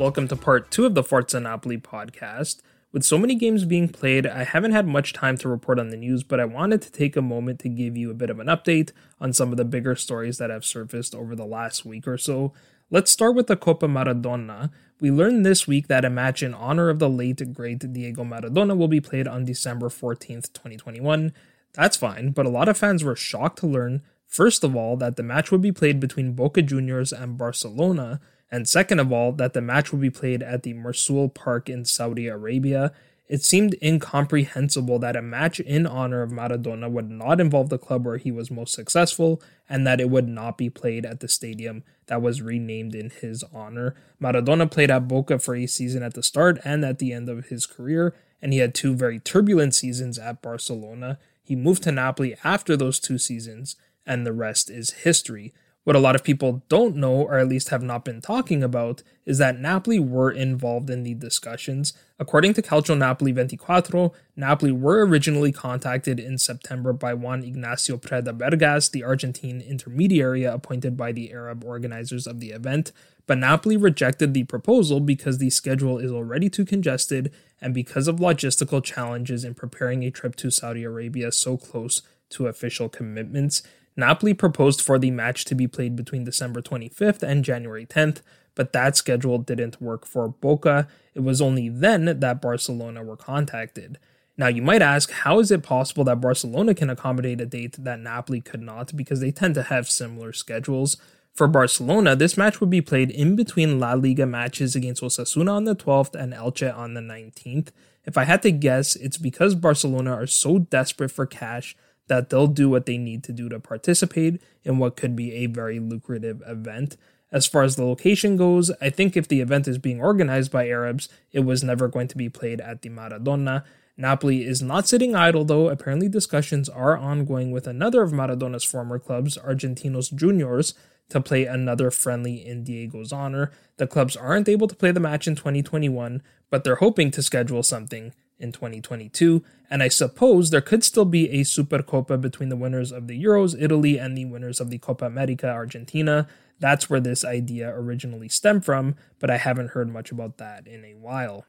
Welcome 0.00 0.28
to 0.28 0.36
part 0.36 0.70
two 0.70 0.86
of 0.86 0.94
the 0.94 1.04
Forza 1.04 1.40
Napoli 1.40 1.76
podcast. 1.76 2.62
With 2.90 3.04
so 3.04 3.18
many 3.18 3.34
games 3.34 3.66
being 3.66 3.86
played, 3.86 4.26
I 4.26 4.44
haven't 4.44 4.72
had 4.72 4.86
much 4.86 5.12
time 5.12 5.36
to 5.36 5.48
report 5.50 5.78
on 5.78 5.90
the 5.90 5.96
news, 5.98 6.22
but 6.22 6.40
I 6.40 6.46
wanted 6.46 6.80
to 6.80 6.90
take 6.90 7.16
a 7.16 7.20
moment 7.20 7.60
to 7.60 7.68
give 7.68 7.98
you 7.98 8.10
a 8.10 8.14
bit 8.14 8.30
of 8.30 8.40
an 8.40 8.46
update 8.46 8.92
on 9.20 9.34
some 9.34 9.50
of 9.50 9.58
the 9.58 9.64
bigger 9.66 9.94
stories 9.94 10.38
that 10.38 10.48
have 10.48 10.64
surfaced 10.64 11.14
over 11.14 11.36
the 11.36 11.44
last 11.44 11.84
week 11.84 12.08
or 12.08 12.16
so. 12.16 12.54
Let's 12.90 13.10
start 13.10 13.34
with 13.34 13.46
the 13.46 13.58
Copa 13.58 13.88
Maradona. 13.88 14.70
We 15.02 15.10
learned 15.10 15.44
this 15.44 15.66
week 15.66 15.88
that 15.88 16.06
a 16.06 16.08
match 16.08 16.42
in 16.42 16.54
honor 16.54 16.88
of 16.88 16.98
the 16.98 17.10
late 17.10 17.52
great 17.52 17.92
Diego 17.92 18.24
Maradona 18.24 18.74
will 18.74 18.88
be 18.88 19.02
played 19.02 19.28
on 19.28 19.44
December 19.44 19.90
14th, 19.90 20.54
2021. 20.54 21.34
That's 21.74 21.98
fine, 21.98 22.30
but 22.30 22.46
a 22.46 22.50
lot 22.50 22.70
of 22.70 22.78
fans 22.78 23.04
were 23.04 23.16
shocked 23.16 23.58
to 23.58 23.66
learn, 23.66 24.00
first 24.26 24.64
of 24.64 24.74
all, 24.74 24.96
that 24.96 25.16
the 25.16 25.22
match 25.22 25.52
would 25.52 25.60
be 25.60 25.72
played 25.72 26.00
between 26.00 26.32
Boca 26.32 26.62
Juniors 26.62 27.12
and 27.12 27.36
Barcelona 27.36 28.18
and 28.50 28.68
second 28.68 28.98
of 28.98 29.12
all, 29.12 29.32
that 29.32 29.52
the 29.52 29.60
match 29.60 29.92
would 29.92 30.00
be 30.00 30.10
played 30.10 30.42
at 30.42 30.62
the 30.62 30.74
Mrsool 30.74 31.32
Park 31.32 31.68
in 31.68 31.84
Saudi 31.84 32.26
Arabia. 32.26 32.92
It 33.28 33.44
seemed 33.44 33.76
incomprehensible 33.80 34.98
that 34.98 35.14
a 35.14 35.22
match 35.22 35.60
in 35.60 35.86
honor 35.86 36.22
of 36.22 36.32
Maradona 36.32 36.90
would 36.90 37.08
not 37.08 37.40
involve 37.40 37.68
the 37.68 37.78
club 37.78 38.04
where 38.04 38.16
he 38.16 38.32
was 38.32 38.50
most 38.50 38.74
successful, 38.74 39.40
and 39.68 39.86
that 39.86 40.00
it 40.00 40.10
would 40.10 40.26
not 40.26 40.58
be 40.58 40.68
played 40.68 41.06
at 41.06 41.20
the 41.20 41.28
stadium 41.28 41.84
that 42.06 42.20
was 42.20 42.42
renamed 42.42 42.92
in 42.96 43.10
his 43.10 43.44
honor. 43.54 43.94
Maradona 44.20 44.68
played 44.68 44.90
at 44.90 45.06
Boca 45.06 45.38
for 45.38 45.54
a 45.54 45.66
season 45.66 46.02
at 46.02 46.14
the 46.14 46.24
start 46.24 46.58
and 46.64 46.84
at 46.84 46.98
the 46.98 47.12
end 47.12 47.28
of 47.28 47.46
his 47.46 47.66
career, 47.66 48.16
and 48.42 48.52
he 48.52 48.58
had 48.58 48.74
two 48.74 48.96
very 48.96 49.20
turbulent 49.20 49.76
seasons 49.76 50.18
at 50.18 50.42
Barcelona. 50.42 51.16
He 51.40 51.54
moved 51.54 51.84
to 51.84 51.92
Napoli 51.92 52.34
after 52.42 52.76
those 52.76 52.98
two 52.98 53.16
seasons, 53.16 53.76
and 54.04 54.26
the 54.26 54.32
rest 54.32 54.70
is 54.70 54.90
history. 54.90 55.54
What 55.84 55.96
a 55.96 56.00
lot 56.00 56.14
of 56.14 56.22
people 56.22 56.62
don't 56.68 56.94
know, 56.94 57.22
or 57.22 57.38
at 57.38 57.48
least 57.48 57.70
have 57.70 57.82
not 57.82 58.04
been 58.04 58.20
talking 58.20 58.62
about, 58.62 59.02
is 59.24 59.38
that 59.38 59.58
Napoli 59.58 59.98
were 59.98 60.30
involved 60.30 60.90
in 60.90 61.04
the 61.04 61.14
discussions. 61.14 61.94
According 62.18 62.52
to 62.54 62.62
Calcio 62.62 62.96
Napoli 62.96 63.32
24, 63.32 64.12
Napoli 64.36 64.72
were 64.72 65.06
originally 65.06 65.52
contacted 65.52 66.20
in 66.20 66.36
September 66.36 66.92
by 66.92 67.14
Juan 67.14 67.42
Ignacio 67.42 67.96
Preda 67.96 68.36
Bergas, 68.36 68.90
the 68.90 69.02
Argentine 69.02 69.62
intermediary 69.62 70.44
appointed 70.44 70.98
by 70.98 71.12
the 71.12 71.32
Arab 71.32 71.64
organizers 71.64 72.26
of 72.26 72.40
the 72.40 72.50
event, 72.50 72.92
but 73.26 73.38
Napoli 73.38 73.78
rejected 73.78 74.34
the 74.34 74.44
proposal 74.44 75.00
because 75.00 75.38
the 75.38 75.48
schedule 75.48 75.96
is 75.96 76.12
already 76.12 76.50
too 76.50 76.66
congested 76.66 77.32
and 77.58 77.72
because 77.72 78.06
of 78.06 78.16
logistical 78.16 78.84
challenges 78.84 79.44
in 79.44 79.54
preparing 79.54 80.04
a 80.04 80.10
trip 80.10 80.36
to 80.36 80.50
Saudi 80.50 80.84
Arabia 80.84 81.32
so 81.32 81.56
close 81.56 82.02
to 82.28 82.48
official 82.48 82.88
commitments. 82.88 83.62
Napoli 83.96 84.34
proposed 84.34 84.80
for 84.80 84.98
the 84.98 85.10
match 85.10 85.44
to 85.46 85.54
be 85.54 85.66
played 85.66 85.96
between 85.96 86.24
December 86.24 86.62
25th 86.62 87.22
and 87.22 87.44
January 87.44 87.86
10th, 87.86 88.22
but 88.54 88.72
that 88.72 88.96
schedule 88.96 89.38
didn't 89.38 89.80
work 89.80 90.06
for 90.06 90.28
Boca. 90.28 90.88
It 91.14 91.20
was 91.20 91.40
only 91.40 91.68
then 91.68 92.20
that 92.20 92.42
Barcelona 92.42 93.02
were 93.02 93.16
contacted. 93.16 93.98
Now, 94.36 94.46
you 94.46 94.62
might 94.62 94.80
ask, 94.80 95.10
how 95.10 95.38
is 95.38 95.50
it 95.50 95.62
possible 95.62 96.04
that 96.04 96.20
Barcelona 96.20 96.74
can 96.74 96.88
accommodate 96.88 97.40
a 97.40 97.46
date 97.46 97.76
that 97.78 98.00
Napoli 98.00 98.40
could 98.40 98.62
not? 98.62 98.96
Because 98.96 99.20
they 99.20 99.30
tend 99.30 99.54
to 99.56 99.64
have 99.64 99.90
similar 99.90 100.32
schedules. 100.32 100.96
For 101.34 101.46
Barcelona, 101.46 102.16
this 102.16 102.36
match 102.36 102.60
would 102.60 102.70
be 102.70 102.80
played 102.80 103.10
in 103.10 103.36
between 103.36 103.78
La 103.78 103.92
Liga 103.92 104.26
matches 104.26 104.74
against 104.74 105.02
Osasuna 105.02 105.52
on 105.52 105.64
the 105.64 105.76
12th 105.76 106.14
and 106.14 106.32
Elche 106.32 106.74
on 106.74 106.94
the 106.94 107.00
19th. 107.00 107.68
If 108.04 108.16
I 108.16 108.24
had 108.24 108.42
to 108.42 108.50
guess, 108.50 108.96
it's 108.96 109.18
because 109.18 109.54
Barcelona 109.54 110.12
are 110.12 110.26
so 110.26 110.58
desperate 110.58 111.10
for 111.10 111.26
cash 111.26 111.76
that 112.10 112.28
they'll 112.28 112.48
do 112.48 112.68
what 112.68 112.86
they 112.86 112.98
need 112.98 113.22
to 113.22 113.32
do 113.32 113.48
to 113.48 113.60
participate 113.60 114.42
in 114.64 114.78
what 114.78 114.96
could 114.96 115.14
be 115.14 115.32
a 115.32 115.46
very 115.46 115.78
lucrative 115.78 116.42
event. 116.44 116.96
As 117.30 117.46
far 117.46 117.62
as 117.62 117.76
the 117.76 117.84
location 117.84 118.36
goes, 118.36 118.72
I 118.80 118.90
think 118.90 119.16
if 119.16 119.28
the 119.28 119.40
event 119.40 119.68
is 119.68 119.78
being 119.78 120.00
organized 120.00 120.50
by 120.50 120.68
Arabs, 120.68 121.08
it 121.30 121.40
was 121.40 121.62
never 121.62 121.86
going 121.86 122.08
to 122.08 122.16
be 122.16 122.28
played 122.28 122.60
at 122.60 122.82
the 122.82 122.88
Maradona. 122.88 123.62
Napoli 123.96 124.44
is 124.44 124.60
not 124.60 124.88
sitting 124.88 125.14
idle 125.14 125.44
though. 125.44 125.68
Apparently, 125.68 126.08
discussions 126.08 126.68
are 126.68 126.98
ongoing 126.98 127.52
with 127.52 127.68
another 127.68 128.02
of 128.02 128.10
Maradona's 128.10 128.64
former 128.64 128.98
clubs, 128.98 129.38
Argentinos 129.38 130.12
Juniors, 130.12 130.74
to 131.10 131.20
play 131.20 131.44
another 131.44 131.92
friendly 131.92 132.44
in 132.44 132.64
Diego's 132.64 133.12
honor. 133.12 133.52
The 133.76 133.86
clubs 133.86 134.16
aren't 134.16 134.48
able 134.48 134.66
to 134.66 134.74
play 134.74 134.90
the 134.90 134.98
match 134.98 135.28
in 135.28 135.36
2021, 135.36 136.22
but 136.50 136.64
they're 136.64 136.76
hoping 136.76 137.12
to 137.12 137.22
schedule 137.22 137.62
something 137.62 138.12
in 138.40 138.52
2022. 138.52 139.44
And 139.70 139.82
I 139.82 139.88
suppose 139.88 140.50
there 140.50 140.60
could 140.60 140.82
still 140.82 141.04
be 141.04 141.30
a 141.30 141.44
Supercopa 141.44 142.20
between 142.20 142.48
the 142.48 142.56
winners 142.56 142.90
of 142.90 143.06
the 143.06 143.22
Euros, 143.22 143.54
Italy, 143.60 143.98
and 143.98 144.16
the 144.16 144.24
winners 144.24 144.60
of 144.60 144.70
the 144.70 144.78
Copa 144.78 145.04
America, 145.04 145.48
Argentina. 145.48 146.26
That's 146.58 146.90
where 146.90 147.00
this 147.00 147.24
idea 147.24 147.72
originally 147.74 148.28
stemmed 148.28 148.64
from, 148.64 148.96
but 149.18 149.30
I 149.30 149.36
haven't 149.38 149.70
heard 149.70 149.92
much 149.92 150.10
about 150.10 150.38
that 150.38 150.66
in 150.66 150.84
a 150.84 150.94
while. 150.94 151.46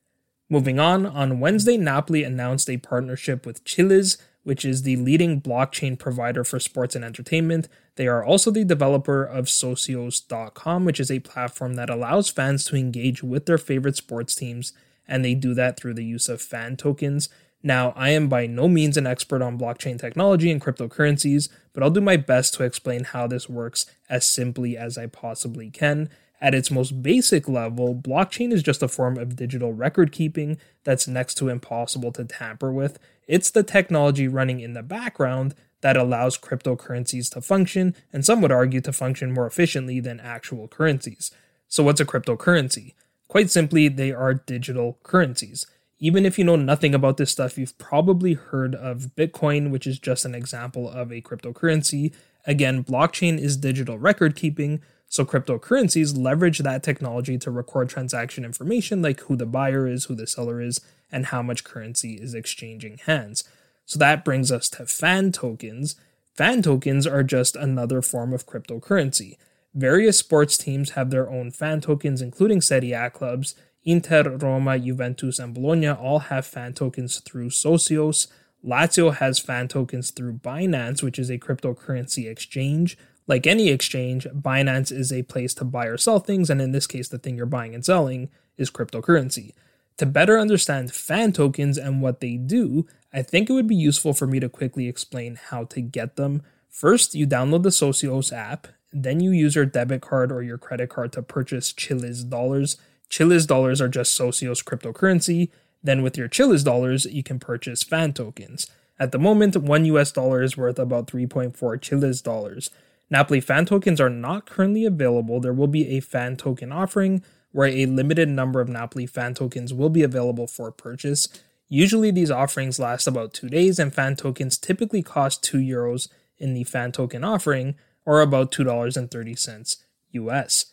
Moving 0.50 0.80
on, 0.80 1.06
on 1.06 1.40
Wednesday, 1.40 1.78
Napoli 1.78 2.24
announced 2.24 2.70
a 2.70 2.78
partnership 2.78 3.46
with 3.46 3.64
Chiliz, 3.64 4.18
which 4.44 4.66
is 4.66 4.84
the 4.84 4.98
leading 4.98 5.40
blockchain 5.42 5.98
provider 5.98 6.44
for 6.44 6.60
sports 6.60 6.96
and 6.96 7.06
entertainment. 7.06 7.68
They 7.96 8.08
are 8.08 8.24
also 8.24 8.52
the 8.52 8.66
developer 8.66 9.24
of 9.24 9.46
Socios.com, 9.46 10.86
which 10.86 11.00
is 11.00 11.12
a 11.12 11.20
platform 11.20 11.76
that 11.76 11.90
allows 11.90 12.30
fans 12.30 12.66
to 12.66 12.76
engage 12.76 13.24
with 13.24 13.46
their 13.46 13.58
favorite 13.58 13.96
sports 13.96 14.36
teams 14.36 14.74
and 15.12 15.26
they 15.26 15.36
do 15.36 15.54
that 15.54 15.78
through 15.78 15.94
the 15.94 16.06
use 16.06 16.30
of 16.30 16.42
fan 16.42 16.78
tokens. 16.78 17.28
Now, 17.62 17.94
I 17.98 18.10
am 18.12 18.30
by 18.30 18.48
no 18.48 18.70
means 18.70 18.96
an 18.96 19.06
expert 19.06 19.42
on 19.42 19.60
blockchain 19.60 20.00
technology 20.00 20.50
and 20.50 20.62
cryptocurrencies, 20.62 21.50
but 21.74 21.84
I'll 21.84 21.92
do 21.92 22.02
my 22.02 22.16
best 22.16 22.54
to 22.56 22.64
explain 22.64 23.04
how 23.04 23.28
this 23.28 23.50
works 23.50 23.86
as 24.10 24.26
simply 24.26 24.78
as 24.78 24.98
I 24.98 25.08
possibly 25.08 25.70
can. 25.70 26.10
At 26.40 26.56
its 26.56 26.72
most 26.72 27.04
basic 27.04 27.48
level, 27.50 27.94
blockchain 27.94 28.54
is 28.54 28.64
just 28.64 28.82
a 28.82 28.88
form 28.88 29.18
of 29.18 29.36
digital 29.36 29.74
record 29.74 30.14
keeping 30.14 30.58
that's 30.86 31.10
next 31.10 31.36
to 31.36 31.50
impossible 31.50 32.14
to 32.14 32.24
tamper 32.24 32.72
with. 32.72 32.98
It's 33.28 33.52
the 33.52 33.64
technology 33.64 34.30
running 34.30 34.62
in 34.62 34.74
the 34.74 34.82
background 34.82 35.54
that 35.82 35.98
allows 35.98 36.38
cryptocurrencies 36.38 37.30
to 37.34 37.42
function, 37.42 37.96
and 38.14 38.26
some 38.26 38.42
would 38.42 38.52
argue 38.52 38.82
to 38.82 38.94
function 38.94 39.34
more 39.34 39.46
efficiently 39.46 40.00
than 40.00 40.22
actual 40.22 40.70
currencies. 40.70 41.32
So, 41.68 41.84
what's 41.84 42.02
a 42.02 42.06
cryptocurrency? 42.06 42.94
Quite 43.32 43.50
simply, 43.50 43.88
they 43.88 44.12
are 44.12 44.34
digital 44.34 45.00
currencies. 45.04 45.66
Even 46.00 46.26
if 46.26 46.38
you 46.38 46.44
know 46.44 46.58
nothing 46.58 46.94
about 46.94 47.16
this 47.16 47.32
stuff, 47.32 47.58
you've 47.58 47.78
probably 47.78 48.34
heard 48.34 48.76
of 48.76 49.12
Bitcoin, 49.16 49.72
which 49.72 49.88
is 49.88 50.00
just 50.00 50.26
an 50.26 50.36
example 50.36 50.90
of 50.90 51.14
a 51.14 51.22
cryptocurrency. 51.22 52.14
Again, 52.46 52.84
blockchain 52.84 53.40
is 53.40 53.56
digital 53.56 53.98
record 53.98 54.36
keeping, 54.36 54.82
so 55.08 55.24
cryptocurrencies 55.24 56.18
leverage 56.18 56.60
that 56.60 56.84
technology 56.84 57.38
to 57.38 57.50
record 57.50 57.88
transaction 57.88 58.44
information 58.44 59.02
like 59.02 59.22
who 59.22 59.38
the 59.38 59.46
buyer 59.46 59.88
is, 59.88 60.06
who 60.06 60.16
the 60.16 60.28
seller 60.28 60.60
is, 60.60 60.82
and 61.10 61.28
how 61.28 61.42
much 61.42 61.64
currency 61.64 62.16
is 62.16 62.34
exchanging 62.34 62.98
hands. 62.98 63.46
So 63.86 63.98
that 63.98 64.26
brings 64.26 64.52
us 64.52 64.68
to 64.72 64.86
fan 64.86 65.32
tokens. 65.32 65.96
Fan 66.36 66.62
tokens 66.62 67.08
are 67.08 67.24
just 67.24 67.56
another 67.56 68.02
form 68.02 68.34
of 68.34 68.46
cryptocurrency. 68.46 69.38
Various 69.74 70.18
sports 70.20 70.58
teams 70.58 70.92
have 70.92 71.10
their 71.10 71.30
own 71.30 71.52
fan 71.52 71.82
tokens, 71.82 72.22
including 72.22 72.62
Serie 72.62 72.92
A 72.92 73.10
clubs. 73.10 73.56
Inter, 73.84 74.38
Roma, 74.38 74.78
Juventus, 74.78 75.40
and 75.40 75.54
Bologna 75.54 75.90
all 75.90 76.20
have 76.20 76.46
fan 76.46 76.74
tokens 76.74 77.20
through 77.20 77.50
Socios. 77.50 78.28
Lazio 78.64 79.16
has 79.16 79.40
fan 79.40 79.68
tokens 79.68 80.12
through 80.12 80.34
Binance, 80.34 81.02
which 81.02 81.18
is 81.18 81.32
a 81.32 81.40
cryptocurrency 81.40 82.30
exchange. 82.30 82.98
Like 83.28 83.48
any 83.48 83.70
exchange, 83.70 84.28
Binance 84.28 84.92
is 84.92 85.12
a 85.12 85.24
place 85.24 85.54
to 85.56 85.66
buy 85.66 85.86
or 85.86 85.98
sell 85.98 86.20
things, 86.20 86.50
and 86.50 86.62
in 86.62 86.72
this 86.72 86.86
case, 86.86 87.08
the 87.08 87.18
thing 87.18 87.38
you're 87.38 87.46
buying 87.46 87.74
and 87.74 87.84
selling 87.84 88.30
is 88.58 88.70
cryptocurrency. 88.70 89.54
To 89.98 90.06
better 90.06 90.38
understand 90.38 90.94
fan 90.94 91.32
tokens 91.32 91.78
and 91.78 92.02
what 92.02 92.20
they 92.20 92.36
do, 92.36 92.86
I 93.14 93.22
think 93.22 93.50
it 93.50 93.54
would 93.54 93.68
be 93.68 93.76
useful 93.76 94.14
for 94.14 94.28
me 94.28 94.40
to 94.40 94.50
quickly 94.50 94.88
explain 94.88 95.40
how 95.50 95.64
to 95.66 95.82
get 95.82 96.16
them. 96.16 96.44
First, 96.70 97.16
you 97.16 97.26
download 97.26 97.64
the 97.64 97.70
Socios 97.70 98.32
app, 98.32 98.68
then 98.94 99.20
you 99.20 99.32
use 99.32 99.56
your 99.56 99.66
debit 99.66 100.02
card 100.02 100.32
or 100.32 100.42
your 100.42 100.58
credit 100.58 100.90
card 100.90 101.14
to 101.14 101.22
purchase 101.22 101.74
Chiliz 101.74 102.28
dollars. 102.28 102.78
Chiliz 103.10 103.48
dollars 103.48 103.82
are 103.82 103.90
just 103.90 104.18
Socios 104.18 104.64
cryptocurrency. 104.64 105.50
Then 105.84 106.02
with 106.02 106.18
your 106.18 106.30
Chiliz 106.30 106.64
dollars, 106.64 107.06
you 107.06 107.24
can 107.24 107.40
purchase 107.40 107.84
fan 107.84 108.14
tokens. 108.14 108.68
At 109.00 109.12
the 109.12 109.20
moment, 109.20 109.58
one 109.58 109.86
US 109.86 110.12
dollar 110.12 110.44
is 110.44 110.58
worth 110.58 110.78
about 110.78 111.08
3.4 111.08 111.54
Chiliz 111.80 112.22
dollars. 112.22 112.70
Napoli 113.10 113.42
fan 113.42 113.66
tokens 113.66 114.00
are 114.00 114.10
not 114.10 114.46
currently 114.46 114.86
available. 114.86 115.40
There 115.40 115.54
will 115.54 115.68
be 115.68 115.88
a 115.90 116.00
fan 116.00 116.38
token 116.38 116.72
offering 116.72 117.24
where 117.52 117.68
a 117.68 117.86
limited 117.86 118.30
number 118.30 118.62
of 118.62 118.70
Napoli 118.70 119.06
fan 119.06 119.34
tokens 119.34 119.74
will 119.74 119.90
be 119.90 120.04
available 120.04 120.48
for 120.48 120.72
purchase. 120.72 121.28
Usually, 121.68 122.12
these 122.12 122.32
offerings 122.32 122.80
last 122.80 123.08
about 123.08 123.34
two 123.34 123.50
days, 123.50 123.80
and 123.80 123.94
fan 123.94 124.16
tokens 124.16 124.58
typically 124.58 125.02
cost 125.02 125.44
2 125.44 125.58
euros 125.58 126.10
in 126.38 126.54
the 126.54 126.64
fan 126.64 126.92
token 126.92 127.24
offering, 127.24 127.76
or 128.06 128.22
about 128.22 128.52
$2.30 128.52 129.76
US. 130.12 130.66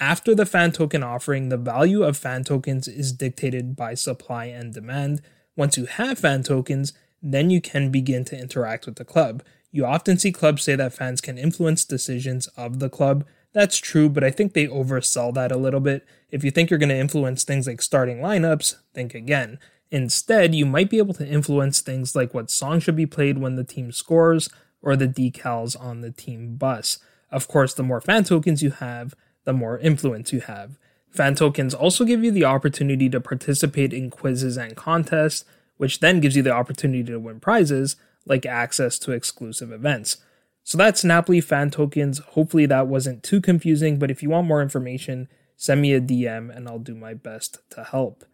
After 0.00 0.34
the 0.34 0.46
fan 0.46 0.72
token 0.72 1.02
offering, 1.02 1.50
the 1.50 1.58
value 1.58 2.02
of 2.02 2.16
fan 2.16 2.44
tokens 2.44 2.88
is 2.88 3.12
dictated 3.12 3.76
by 3.76 3.94
supply 3.94 4.46
and 4.46 4.72
demand. 4.72 5.20
Once 5.56 5.76
you 5.76 5.84
have 5.84 6.18
fan 6.18 6.42
tokens, 6.42 6.94
then 7.22 7.50
you 7.50 7.60
can 7.60 7.90
begin 7.90 8.24
to 8.24 8.38
interact 8.38 8.86
with 8.86 8.96
the 8.96 9.04
club. 9.04 9.42
You 9.70 9.84
often 9.84 10.18
see 10.18 10.32
clubs 10.32 10.62
say 10.62 10.74
that 10.76 10.94
fans 10.94 11.20
can 11.20 11.36
influence 11.36 11.84
decisions 11.84 12.46
of 12.56 12.78
the 12.78 12.88
club. 12.88 13.26
That's 13.52 13.78
true, 13.78 14.08
but 14.08 14.24
I 14.24 14.30
think 14.30 14.54
they 14.54 14.66
oversell 14.66 15.34
that 15.34 15.52
a 15.52 15.58
little 15.58 15.80
bit. 15.80 16.06
If 16.30 16.44
you 16.44 16.50
think 16.50 16.70
you're 16.70 16.78
going 16.78 16.88
to 16.88 16.96
influence 16.96 17.44
things 17.44 17.66
like 17.66 17.82
starting 17.82 18.18
lineups, 18.18 18.76
think 18.94 19.14
again. 19.14 19.58
Instead, 19.90 20.54
you 20.54 20.64
might 20.64 20.88
be 20.88 20.98
able 20.98 21.14
to 21.14 21.26
influence 21.26 21.80
things 21.80 22.14
like 22.14 22.32
what 22.32 22.50
song 22.50 22.80
should 22.80 22.96
be 22.96 23.06
played 23.06 23.38
when 23.38 23.56
the 23.56 23.64
team 23.64 23.92
scores 23.92 24.48
or 24.82 24.96
the 24.96 25.08
decals 25.08 25.80
on 25.80 26.00
the 26.00 26.10
team 26.10 26.56
bus. 26.56 26.98
Of 27.30 27.48
course, 27.48 27.74
the 27.74 27.82
more 27.82 28.00
fan 28.00 28.24
tokens 28.24 28.62
you 28.62 28.70
have, 28.70 29.14
the 29.44 29.52
more 29.52 29.78
influence 29.78 30.32
you 30.32 30.40
have. 30.40 30.78
Fan 31.10 31.34
tokens 31.34 31.74
also 31.74 32.04
give 32.04 32.22
you 32.22 32.30
the 32.30 32.44
opportunity 32.44 33.08
to 33.08 33.20
participate 33.20 33.92
in 33.92 34.10
quizzes 34.10 34.56
and 34.56 34.76
contests, 34.76 35.44
which 35.76 36.00
then 36.00 36.20
gives 36.20 36.36
you 36.36 36.42
the 36.42 36.52
opportunity 36.52 37.02
to 37.04 37.18
win 37.18 37.40
prizes 37.40 37.96
like 38.26 38.46
access 38.46 38.98
to 39.00 39.12
exclusive 39.12 39.72
events. 39.72 40.18
So 40.62 40.78
that's 40.78 41.02
Napoli 41.02 41.40
fan 41.40 41.70
tokens. 41.70 42.18
Hopefully 42.18 42.66
that 42.66 42.86
wasn't 42.86 43.22
too 43.22 43.40
confusing, 43.40 43.98
but 43.98 44.10
if 44.10 44.22
you 44.22 44.30
want 44.30 44.46
more 44.46 44.62
information, 44.62 45.28
send 45.56 45.80
me 45.80 45.94
a 45.94 46.00
DM 46.00 46.54
and 46.54 46.68
I'll 46.68 46.78
do 46.78 46.94
my 46.94 47.14
best 47.14 47.58
to 47.70 47.82
help. 47.82 48.24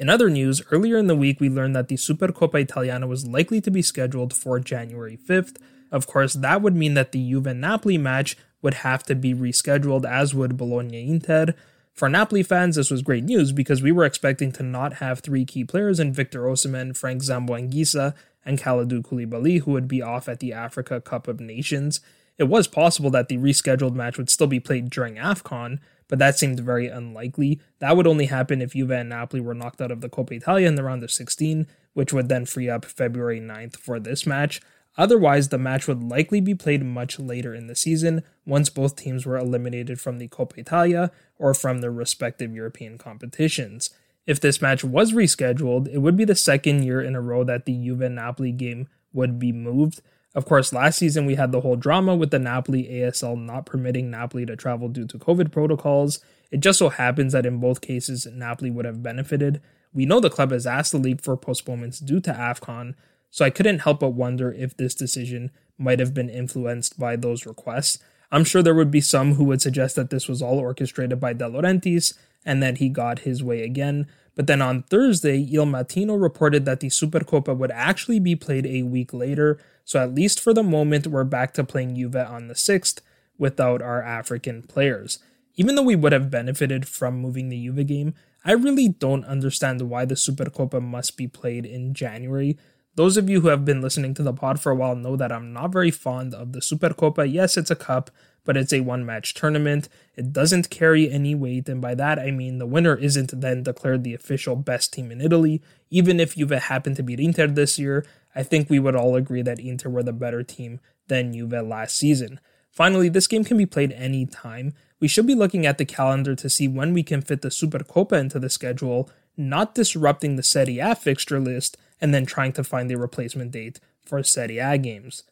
In 0.00 0.08
other 0.08 0.30
news, 0.30 0.62
earlier 0.70 0.96
in 0.96 1.08
the 1.08 1.14
week 1.14 1.40
we 1.40 1.50
learned 1.50 1.76
that 1.76 1.88
the 1.88 1.96
Supercoppa 1.96 2.62
Italiana 2.62 3.06
was 3.06 3.26
likely 3.26 3.60
to 3.60 3.70
be 3.70 3.82
scheduled 3.82 4.32
for 4.32 4.58
January 4.58 5.18
5th. 5.18 5.58
Of 5.92 6.06
course, 6.06 6.32
that 6.32 6.62
would 6.62 6.74
mean 6.74 6.94
that 6.94 7.12
the 7.12 7.22
Juve 7.22 7.54
Napoli 7.54 7.98
match 7.98 8.34
would 8.62 8.72
have 8.74 9.02
to 9.04 9.14
be 9.14 9.34
rescheduled, 9.34 10.06
as 10.06 10.34
would 10.34 10.56
Bologna 10.56 11.06
Inter. 11.06 11.54
For 11.92 12.08
Napoli 12.08 12.42
fans, 12.42 12.76
this 12.76 12.90
was 12.90 13.02
great 13.02 13.24
news 13.24 13.52
because 13.52 13.82
we 13.82 13.92
were 13.92 14.06
expecting 14.06 14.52
to 14.52 14.62
not 14.62 14.94
have 14.94 15.20
three 15.20 15.44
key 15.44 15.64
players 15.64 16.00
in 16.00 16.14
Victor 16.14 16.44
Osimhen, 16.44 16.96
Frank 16.96 17.20
Zambo 17.20 17.50
Anguissa, 17.50 18.14
and 18.42 18.58
Kalidou 18.58 19.02
Koulibaly, 19.02 19.60
who 19.60 19.72
would 19.72 19.86
be 19.86 20.00
off 20.00 20.30
at 20.30 20.40
the 20.40 20.54
Africa 20.54 21.02
Cup 21.02 21.28
of 21.28 21.40
Nations. 21.40 22.00
It 22.38 22.44
was 22.44 22.66
possible 22.66 23.10
that 23.10 23.28
the 23.28 23.36
rescheduled 23.36 23.94
match 23.94 24.16
would 24.16 24.30
still 24.30 24.46
be 24.46 24.60
played 24.60 24.88
during 24.88 25.16
AFCON, 25.16 25.78
but 26.10 26.18
that 26.18 26.36
seemed 26.36 26.58
very 26.58 26.88
unlikely. 26.88 27.60
That 27.78 27.96
would 27.96 28.06
only 28.06 28.26
happen 28.26 28.60
if 28.60 28.72
Juve 28.72 28.90
and 28.90 29.08
Napoli 29.08 29.40
were 29.40 29.54
knocked 29.54 29.80
out 29.80 29.92
of 29.92 30.00
the 30.00 30.08
Coppa 30.08 30.32
Italia 30.32 30.66
in 30.66 30.74
the 30.74 30.82
round 30.82 31.04
of 31.04 31.12
16, 31.12 31.68
which 31.94 32.12
would 32.12 32.28
then 32.28 32.44
free 32.44 32.68
up 32.68 32.84
February 32.84 33.40
9th 33.40 33.76
for 33.76 34.00
this 34.00 34.26
match. 34.26 34.60
Otherwise, 34.98 35.48
the 35.48 35.56
match 35.56 35.86
would 35.86 36.02
likely 36.02 36.40
be 36.40 36.54
played 36.54 36.84
much 36.84 37.20
later 37.20 37.54
in 37.54 37.68
the 37.68 37.76
season, 37.76 38.24
once 38.44 38.68
both 38.68 38.96
teams 38.96 39.24
were 39.24 39.38
eliminated 39.38 40.00
from 40.00 40.18
the 40.18 40.26
Coppa 40.26 40.58
Italia 40.58 41.12
or 41.38 41.54
from 41.54 41.80
their 41.80 41.92
respective 41.92 42.52
European 42.52 42.98
competitions. 42.98 43.90
If 44.26 44.40
this 44.40 44.60
match 44.60 44.82
was 44.82 45.12
rescheduled, 45.12 45.88
it 45.92 45.98
would 45.98 46.16
be 46.16 46.24
the 46.24 46.34
second 46.34 46.82
year 46.82 47.00
in 47.00 47.14
a 47.14 47.20
row 47.20 47.44
that 47.44 47.66
the 47.66 47.72
Juve 47.72 48.10
Napoli 48.10 48.52
game 48.52 48.88
would 49.12 49.38
be 49.38 49.52
moved. 49.52 50.02
Of 50.34 50.44
course, 50.44 50.72
last 50.72 50.98
season 50.98 51.26
we 51.26 51.34
had 51.34 51.50
the 51.50 51.60
whole 51.60 51.76
drama 51.76 52.14
with 52.14 52.30
the 52.30 52.38
Napoli 52.38 52.84
ASL 52.84 53.36
not 53.36 53.66
permitting 53.66 54.10
Napoli 54.10 54.46
to 54.46 54.54
travel 54.54 54.88
due 54.88 55.06
to 55.06 55.18
COVID 55.18 55.50
protocols. 55.50 56.20
It 56.52 56.60
just 56.60 56.78
so 56.78 56.88
happens 56.88 57.32
that 57.32 57.46
in 57.46 57.58
both 57.58 57.80
cases, 57.80 58.26
Napoli 58.26 58.70
would 58.70 58.84
have 58.84 59.02
benefited. 59.02 59.60
We 59.92 60.06
know 60.06 60.20
the 60.20 60.30
club 60.30 60.52
has 60.52 60.66
asked 60.66 60.92
the 60.92 60.98
league 60.98 61.20
for 61.20 61.36
postponements 61.36 61.98
due 61.98 62.20
to 62.20 62.32
AFCON, 62.32 62.94
so 63.30 63.44
I 63.44 63.50
couldn't 63.50 63.80
help 63.80 64.00
but 64.00 64.10
wonder 64.10 64.52
if 64.52 64.76
this 64.76 64.94
decision 64.94 65.50
might 65.78 65.98
have 65.98 66.14
been 66.14 66.28
influenced 66.28 66.98
by 66.98 67.16
those 67.16 67.46
requests. 67.46 67.98
I'm 68.30 68.44
sure 68.44 68.62
there 68.62 68.74
would 68.74 68.90
be 68.90 69.00
some 69.00 69.34
who 69.34 69.44
would 69.44 69.60
suggest 69.60 69.96
that 69.96 70.10
this 70.10 70.28
was 70.28 70.40
all 70.40 70.58
orchestrated 70.58 71.18
by 71.18 71.32
De 71.32 71.44
Laurentiis 71.44 72.14
and 72.44 72.62
that 72.62 72.78
he 72.78 72.88
got 72.88 73.20
his 73.20 73.42
way 73.42 73.62
again. 73.62 74.06
But 74.36 74.46
then 74.46 74.62
on 74.62 74.84
Thursday, 74.84 75.38
Il 75.52 75.66
Mattino 75.66 76.20
reported 76.20 76.64
that 76.64 76.80
the 76.80 76.88
Supercoppa 76.88 77.56
would 77.56 77.72
actually 77.72 78.20
be 78.20 78.36
played 78.36 78.66
a 78.66 78.82
week 78.82 79.12
later, 79.12 79.58
so 79.90 79.98
at 79.98 80.14
least 80.14 80.38
for 80.38 80.54
the 80.54 80.62
moment, 80.62 81.08
we're 81.08 81.24
back 81.24 81.52
to 81.54 81.64
playing 81.64 81.96
Juve 81.96 82.14
on 82.14 82.46
the 82.46 82.54
6th 82.54 83.00
without 83.38 83.82
our 83.82 84.00
African 84.00 84.62
players. 84.62 85.18
Even 85.56 85.74
though 85.74 85.82
we 85.82 85.96
would 85.96 86.12
have 86.12 86.30
benefited 86.30 86.86
from 86.86 87.18
moving 87.18 87.48
the 87.48 87.60
Juve 87.60 87.84
game, 87.88 88.14
I 88.44 88.52
really 88.52 88.86
don't 88.86 89.24
understand 89.24 89.82
why 89.82 90.04
the 90.04 90.14
Supercoppa 90.14 90.80
must 90.80 91.16
be 91.16 91.26
played 91.26 91.66
in 91.66 91.92
January. 91.92 92.56
Those 92.94 93.16
of 93.16 93.28
you 93.28 93.40
who 93.40 93.48
have 93.48 93.64
been 93.64 93.80
listening 93.80 94.14
to 94.14 94.22
the 94.22 94.32
pod 94.32 94.60
for 94.60 94.70
a 94.70 94.76
while 94.76 94.94
know 94.94 95.16
that 95.16 95.32
I'm 95.32 95.52
not 95.52 95.72
very 95.72 95.90
fond 95.90 96.34
of 96.34 96.52
the 96.52 96.60
Supercoppa. 96.60 97.28
Yes, 97.28 97.56
it's 97.56 97.72
a 97.72 97.74
cup, 97.74 98.12
but 98.44 98.56
it's 98.56 98.72
a 98.72 98.82
one 98.82 99.04
match 99.04 99.34
tournament. 99.34 99.88
It 100.14 100.32
doesn't 100.32 100.70
carry 100.70 101.10
any 101.10 101.34
weight, 101.34 101.68
and 101.68 101.80
by 101.80 101.96
that 101.96 102.20
I 102.20 102.30
mean 102.30 102.58
the 102.58 102.66
winner 102.66 102.94
isn't 102.94 103.40
then 103.40 103.64
declared 103.64 104.04
the 104.04 104.14
official 104.14 104.54
best 104.54 104.92
team 104.92 105.10
in 105.10 105.20
Italy. 105.20 105.60
Even 105.90 106.20
if 106.20 106.36
Juve 106.36 106.50
happened 106.50 106.94
to 106.96 107.02
beat 107.02 107.18
Inter 107.18 107.48
this 107.48 107.76
year, 107.76 108.06
I 108.34 108.42
think 108.42 108.68
we 108.68 108.78
would 108.78 108.96
all 108.96 109.16
agree 109.16 109.42
that 109.42 109.60
Inter 109.60 109.88
were 109.88 110.02
the 110.02 110.12
better 110.12 110.42
team 110.42 110.80
than 111.08 111.32
Juve 111.32 111.52
last 111.52 111.96
season. 111.96 112.40
Finally, 112.70 113.08
this 113.08 113.26
game 113.26 113.44
can 113.44 113.56
be 113.56 113.66
played 113.66 113.92
any 113.92 114.26
time. 114.26 114.74
We 115.00 115.08
should 115.08 115.26
be 115.26 115.34
looking 115.34 115.66
at 115.66 115.78
the 115.78 115.84
calendar 115.84 116.34
to 116.36 116.48
see 116.48 116.68
when 116.68 116.92
we 116.92 117.02
can 117.02 117.20
fit 117.20 117.42
the 117.42 117.48
Supercoppa 117.48 118.18
into 118.18 118.38
the 118.38 118.50
schedule, 118.50 119.10
not 119.36 119.74
disrupting 119.74 120.36
the 120.36 120.42
Serie 120.42 120.78
A 120.78 120.94
fixture 120.94 121.40
list 121.40 121.76
and 122.00 122.14
then 122.14 122.26
trying 122.26 122.52
to 122.52 122.64
find 122.64 122.90
a 122.90 122.98
replacement 122.98 123.50
date 123.50 123.80
for 124.04 124.22
Serie 124.22 124.58
A 124.58 124.78
games. 124.78 125.24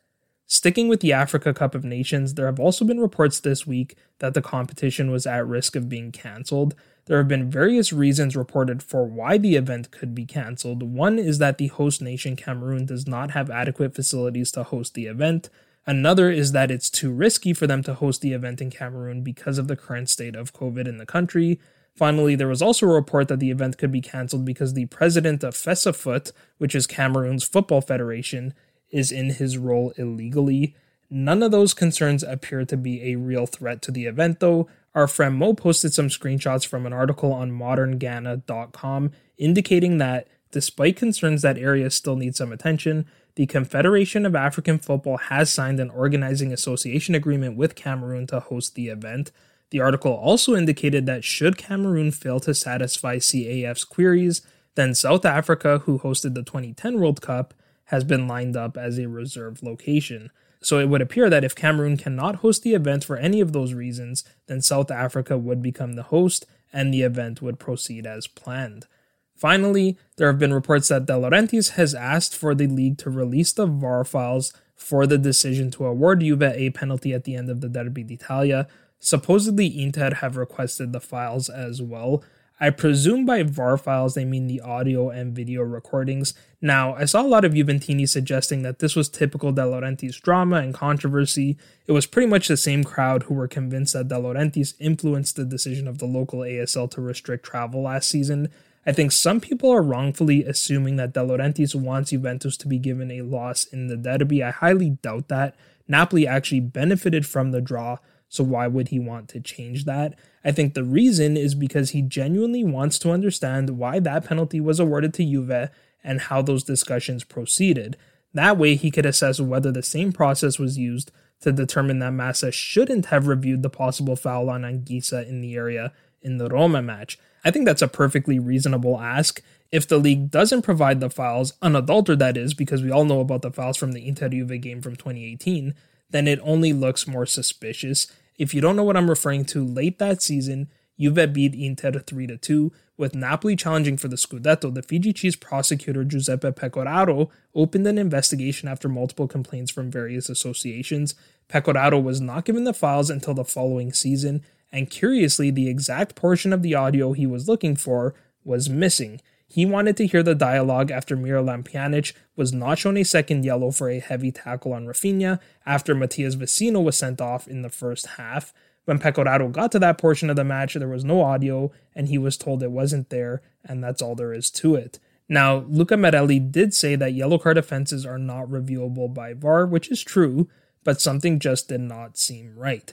Sticking 0.50 0.88
with 0.88 1.00
the 1.00 1.12
Africa 1.12 1.52
Cup 1.52 1.74
of 1.74 1.84
Nations, 1.84 2.32
there 2.32 2.46
have 2.46 2.58
also 2.58 2.82
been 2.82 3.00
reports 3.00 3.38
this 3.38 3.66
week 3.66 3.96
that 4.18 4.32
the 4.32 4.40
competition 4.40 5.10
was 5.10 5.26
at 5.26 5.46
risk 5.46 5.76
of 5.76 5.90
being 5.90 6.10
cancelled. 6.10 6.74
There 7.04 7.18
have 7.18 7.28
been 7.28 7.50
various 7.50 7.92
reasons 7.92 8.34
reported 8.34 8.82
for 8.82 9.04
why 9.04 9.36
the 9.36 9.56
event 9.56 9.90
could 9.90 10.14
be 10.14 10.24
cancelled. 10.24 10.82
One 10.82 11.18
is 11.18 11.36
that 11.36 11.58
the 11.58 11.66
host 11.66 12.00
nation, 12.00 12.34
Cameroon, 12.34 12.86
does 12.86 13.06
not 13.06 13.32
have 13.32 13.50
adequate 13.50 13.94
facilities 13.94 14.50
to 14.52 14.62
host 14.62 14.94
the 14.94 15.04
event. 15.04 15.50
Another 15.86 16.30
is 16.30 16.52
that 16.52 16.70
it's 16.70 16.88
too 16.88 17.12
risky 17.12 17.52
for 17.52 17.66
them 17.66 17.82
to 17.82 17.92
host 17.92 18.22
the 18.22 18.32
event 18.32 18.62
in 18.62 18.70
Cameroon 18.70 19.22
because 19.22 19.58
of 19.58 19.68
the 19.68 19.76
current 19.76 20.08
state 20.08 20.34
of 20.34 20.54
COVID 20.54 20.88
in 20.88 20.96
the 20.96 21.04
country. 21.04 21.60
Finally, 21.94 22.36
there 22.36 22.48
was 22.48 22.62
also 22.62 22.86
a 22.86 22.94
report 22.94 23.28
that 23.28 23.40
the 23.40 23.50
event 23.50 23.76
could 23.76 23.92
be 23.92 24.00
cancelled 24.00 24.46
because 24.46 24.72
the 24.72 24.86
president 24.86 25.44
of 25.44 25.54
FECAFOOT, 25.54 26.32
which 26.56 26.74
is 26.74 26.86
Cameroon's 26.86 27.44
football 27.44 27.80
federation, 27.80 28.54
is 28.90 29.12
in 29.12 29.30
his 29.30 29.58
role 29.58 29.92
illegally. 29.96 30.74
None 31.10 31.42
of 31.42 31.50
those 31.50 31.74
concerns 31.74 32.22
appear 32.22 32.64
to 32.64 32.76
be 32.76 33.02
a 33.12 33.16
real 33.16 33.46
threat 33.46 33.80
to 33.82 33.90
the 33.90 34.06
event, 34.06 34.40
though. 34.40 34.68
Our 34.94 35.06
friend 35.06 35.36
Mo 35.36 35.54
posted 35.54 35.94
some 35.94 36.08
screenshots 36.08 36.66
from 36.66 36.84
an 36.84 36.92
article 36.92 37.32
on 37.32 37.52
modernghana.com 37.52 39.12
indicating 39.36 39.98
that, 39.98 40.26
despite 40.50 40.96
concerns 40.96 41.42
that 41.42 41.58
areas 41.58 41.94
still 41.94 42.16
need 42.16 42.36
some 42.36 42.52
attention, 42.52 43.06
the 43.36 43.46
Confederation 43.46 44.26
of 44.26 44.34
African 44.34 44.78
Football 44.78 45.16
has 45.16 45.50
signed 45.50 45.78
an 45.78 45.90
organizing 45.90 46.52
association 46.52 47.14
agreement 47.14 47.56
with 47.56 47.76
Cameroon 47.76 48.26
to 48.26 48.40
host 48.40 48.74
the 48.74 48.88
event. 48.88 49.30
The 49.70 49.80
article 49.80 50.12
also 50.12 50.56
indicated 50.56 51.06
that 51.06 51.24
should 51.24 51.56
Cameroon 51.56 52.10
fail 52.10 52.40
to 52.40 52.54
satisfy 52.54 53.18
CAF's 53.18 53.84
queries, 53.84 54.42
then 54.74 54.94
South 54.94 55.24
Africa, 55.24 55.82
who 55.84 55.98
hosted 55.98 56.34
the 56.34 56.42
2010 56.42 56.98
World 56.98 57.20
Cup, 57.20 57.54
has 57.88 58.04
been 58.04 58.28
lined 58.28 58.56
up 58.56 58.76
as 58.76 58.98
a 58.98 59.08
reserve 59.08 59.62
location. 59.62 60.30
So 60.60 60.78
it 60.78 60.88
would 60.88 61.00
appear 61.00 61.30
that 61.30 61.44
if 61.44 61.54
Cameroon 61.54 61.96
cannot 61.96 62.36
host 62.36 62.62
the 62.62 62.74
event 62.74 63.04
for 63.04 63.16
any 63.16 63.40
of 63.40 63.52
those 63.52 63.74
reasons, 63.74 64.24
then 64.46 64.60
South 64.60 64.90
Africa 64.90 65.38
would 65.38 65.62
become 65.62 65.94
the 65.94 66.04
host 66.04 66.46
and 66.72 66.92
the 66.92 67.02
event 67.02 67.40
would 67.40 67.58
proceed 67.58 68.06
as 68.06 68.26
planned. 68.26 68.86
Finally, 69.34 69.96
there 70.16 70.26
have 70.26 70.38
been 70.38 70.52
reports 70.52 70.88
that 70.88 71.06
De 71.06 71.12
Laurentiis 71.12 71.70
has 71.70 71.94
asked 71.94 72.34
for 72.36 72.54
the 72.54 72.66
league 72.66 72.98
to 72.98 73.08
release 73.08 73.52
the 73.52 73.66
VAR 73.66 74.04
files 74.04 74.52
for 74.74 75.06
the 75.06 75.18
decision 75.18 75.70
to 75.70 75.86
award 75.86 76.20
Juve 76.20 76.42
a 76.42 76.70
penalty 76.70 77.14
at 77.14 77.24
the 77.24 77.36
end 77.36 77.48
of 77.48 77.60
the 77.60 77.68
Derby 77.68 78.02
d'Italia. 78.02 78.66
Supposedly, 78.98 79.80
Inter 79.80 80.14
have 80.16 80.36
requested 80.36 80.92
the 80.92 81.00
files 81.00 81.48
as 81.48 81.80
well. 81.80 82.22
I 82.60 82.70
presume 82.70 83.24
by 83.24 83.44
VAR 83.44 83.78
files 83.78 84.14
they 84.14 84.24
mean 84.24 84.48
the 84.48 84.60
audio 84.60 85.10
and 85.10 85.34
video 85.34 85.62
recordings. 85.62 86.34
Now, 86.60 86.94
I 86.94 87.04
saw 87.04 87.22
a 87.22 87.28
lot 87.28 87.44
of 87.44 87.52
Juventini 87.52 88.08
suggesting 88.08 88.62
that 88.62 88.80
this 88.80 88.96
was 88.96 89.08
typical 89.08 89.52
De 89.52 89.62
Laurentiis 89.62 90.20
drama 90.20 90.56
and 90.56 90.74
controversy. 90.74 91.56
It 91.86 91.92
was 91.92 92.06
pretty 92.06 92.26
much 92.26 92.48
the 92.48 92.56
same 92.56 92.82
crowd 92.82 93.24
who 93.24 93.34
were 93.34 93.46
convinced 93.46 93.92
that 93.92 94.08
De 94.08 94.16
Laurentiis 94.16 94.74
influenced 94.80 95.36
the 95.36 95.44
decision 95.44 95.86
of 95.86 95.98
the 95.98 96.06
local 96.06 96.40
ASL 96.40 96.90
to 96.90 97.00
restrict 97.00 97.46
travel 97.46 97.82
last 97.82 98.08
season. 98.08 98.48
I 98.84 98.92
think 98.92 99.12
some 99.12 99.40
people 99.40 99.70
are 99.70 99.82
wrongfully 99.82 100.42
assuming 100.44 100.96
that 100.96 101.12
De 101.12 101.20
Laurentiis 101.20 101.76
wants 101.76 102.10
Juventus 102.10 102.56
to 102.56 102.66
be 102.66 102.78
given 102.78 103.12
a 103.12 103.22
loss 103.22 103.66
in 103.66 103.86
the 103.86 103.96
derby. 103.96 104.42
I 104.42 104.50
highly 104.50 104.90
doubt 104.90 105.28
that. 105.28 105.54
Napoli 105.86 106.26
actually 106.26 106.60
benefited 106.60 107.24
from 107.24 107.50
the 107.50 107.60
draw, 107.60 107.98
so 108.28 108.44
why 108.44 108.66
would 108.66 108.88
he 108.88 108.98
want 108.98 109.28
to 109.30 109.40
change 109.40 109.84
that? 109.84 110.14
I 110.44 110.52
think 110.52 110.74
the 110.74 110.84
reason 110.84 111.36
is 111.36 111.54
because 111.54 111.90
he 111.90 112.02
genuinely 112.02 112.64
wants 112.64 112.98
to 113.00 113.10
understand 113.10 113.70
why 113.70 113.98
that 114.00 114.26
penalty 114.26 114.60
was 114.60 114.78
awarded 114.78 115.14
to 115.14 115.24
Juve 115.24 115.70
and 116.04 116.20
how 116.20 116.42
those 116.42 116.64
discussions 116.64 117.24
proceeded. 117.24 117.96
That 118.34 118.58
way, 118.58 118.76
he 118.76 118.90
could 118.90 119.06
assess 119.06 119.40
whether 119.40 119.72
the 119.72 119.82
same 119.82 120.12
process 120.12 120.58
was 120.58 120.78
used 120.78 121.10
to 121.40 121.52
determine 121.52 121.98
that 122.00 122.12
Massa 122.12 122.52
shouldn't 122.52 123.06
have 123.06 123.26
reviewed 123.26 123.62
the 123.62 123.70
possible 123.70 124.16
foul 124.16 124.50
on 124.50 124.62
Anguissa 124.62 125.26
in 125.26 125.40
the 125.40 125.54
area 125.54 125.92
in 126.20 126.38
the 126.38 126.48
Roma 126.48 126.82
match. 126.82 127.18
I 127.44 127.50
think 127.50 127.64
that's 127.64 127.82
a 127.82 127.88
perfectly 127.88 128.38
reasonable 128.38 129.00
ask. 129.00 129.40
If 129.70 129.86
the 129.86 129.98
league 129.98 130.30
doesn't 130.30 130.62
provide 130.62 131.00
the 131.00 131.10
files, 131.10 131.54
unadulterated 131.62 132.18
that 132.20 132.36
is, 132.36 132.54
because 132.54 132.82
we 132.82 132.90
all 132.90 133.04
know 133.04 133.20
about 133.20 133.42
the 133.42 133.52
files 133.52 133.76
from 133.76 133.92
the 133.92 134.06
Inter 134.06 134.28
Juve 134.28 134.60
game 134.60 134.82
from 134.82 134.96
2018, 134.96 135.74
then 136.10 136.26
it 136.26 136.40
only 136.42 136.72
looks 136.72 137.06
more 137.06 137.26
suspicious. 137.26 138.06
If 138.38 138.54
you 138.54 138.60
don't 138.60 138.76
know 138.76 138.84
what 138.84 138.96
I'm 138.96 139.10
referring 139.10 139.44
to, 139.46 139.64
late 139.64 139.98
that 139.98 140.22
season, 140.22 140.68
Juve 140.98 141.32
beat 141.32 141.54
Inter 141.54 141.92
3 141.92 142.36
2. 142.36 142.72
With 142.96 143.14
Napoli 143.14 143.54
challenging 143.54 143.96
for 143.96 144.08
the 144.08 144.16
Scudetto, 144.16 144.74
the 144.74 144.82
FIGC's 144.82 145.36
prosecutor 145.36 146.02
Giuseppe 146.02 146.50
Pecoraro 146.50 147.30
opened 147.54 147.86
an 147.86 147.98
investigation 147.98 148.68
after 148.68 148.88
multiple 148.88 149.28
complaints 149.28 149.70
from 149.70 149.90
various 149.90 150.28
associations. 150.28 151.14
Pecoraro 151.48 152.02
was 152.02 152.20
not 152.20 152.44
given 152.44 152.64
the 152.64 152.74
files 152.74 153.10
until 153.10 153.34
the 153.34 153.44
following 153.44 153.92
season, 153.92 154.42
and 154.72 154.90
curiously, 154.90 155.50
the 155.50 155.68
exact 155.68 156.16
portion 156.16 156.52
of 156.52 156.62
the 156.62 156.74
audio 156.74 157.12
he 157.12 157.26
was 157.26 157.48
looking 157.48 157.76
for 157.76 158.14
was 158.44 158.68
missing. 158.68 159.20
He 159.50 159.64
wanted 159.64 159.96
to 159.96 160.06
hear 160.06 160.22
the 160.22 160.34
dialogue 160.34 160.90
after 160.90 161.16
Miralem 161.16 161.64
Pjanic 161.64 162.12
was 162.36 162.52
not 162.52 162.78
shown 162.78 162.98
a 162.98 163.04
second 163.04 163.44
yellow 163.44 163.70
for 163.70 163.88
a 163.88 163.98
heavy 163.98 164.30
tackle 164.30 164.74
on 164.74 164.86
Rafinha 164.86 165.40
after 165.64 165.94
Matias 165.94 166.36
Vecino 166.36 166.84
was 166.84 166.98
sent 166.98 167.20
off 167.20 167.48
in 167.48 167.62
the 167.62 167.70
first 167.70 168.06
half. 168.18 168.52
When 168.84 168.98
Pecoraro 168.98 169.50
got 169.50 169.72
to 169.72 169.78
that 169.78 169.98
portion 169.98 170.28
of 170.28 170.36
the 170.36 170.44
match, 170.44 170.74
there 170.74 170.86
was 170.86 171.04
no 171.04 171.22
audio, 171.22 171.70
and 171.94 172.08
he 172.08 172.18
was 172.18 172.36
told 172.36 172.62
it 172.62 172.70
wasn't 172.70 173.08
there, 173.08 173.42
and 173.64 173.82
that's 173.82 174.02
all 174.02 174.14
there 174.14 174.34
is 174.34 174.50
to 174.52 174.74
it. 174.74 174.98
Now, 175.30 175.64
Luca 175.68 175.96
Marelli 175.96 176.38
did 176.38 176.74
say 176.74 176.94
that 176.96 177.12
yellow 177.12 177.38
card 177.38 177.58
offenses 177.58 178.06
are 178.06 178.18
not 178.18 178.48
reviewable 178.48 179.12
by 179.12 179.34
VAR, 179.34 179.66
which 179.66 179.90
is 179.90 180.02
true, 180.02 180.48
but 180.84 181.00
something 181.00 181.38
just 181.38 181.68
did 181.68 181.80
not 181.80 182.16
seem 182.16 182.54
right. 182.54 182.92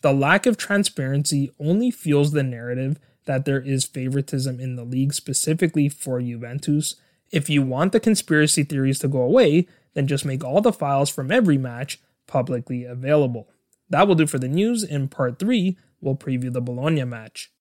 The 0.00 0.12
lack 0.12 0.46
of 0.46 0.56
transparency 0.56 1.52
only 1.60 1.90
fuels 1.90 2.32
the 2.32 2.42
narrative 2.42 2.98
that 3.24 3.44
there 3.44 3.60
is 3.60 3.84
favoritism 3.84 4.58
in 4.58 4.76
the 4.76 4.84
league 4.84 5.14
specifically 5.14 5.88
for 5.88 6.20
Juventus. 6.20 6.96
If 7.30 7.48
you 7.48 7.62
want 7.62 7.92
the 7.92 8.00
conspiracy 8.00 8.64
theories 8.64 8.98
to 9.00 9.08
go 9.08 9.22
away, 9.22 9.66
then 9.94 10.06
just 10.06 10.24
make 10.24 10.42
all 10.42 10.60
the 10.60 10.72
files 10.72 11.10
from 11.10 11.30
every 11.30 11.58
match 11.58 12.00
publicly 12.26 12.84
available. 12.84 13.48
That 13.90 14.08
will 14.08 14.14
do 14.14 14.26
for 14.26 14.38
the 14.38 14.48
news. 14.48 14.82
In 14.82 15.08
part 15.08 15.38
3, 15.38 15.76
we'll 16.00 16.16
preview 16.16 16.52
the 16.52 16.60
Bologna 16.60 17.04
match. 17.04 17.52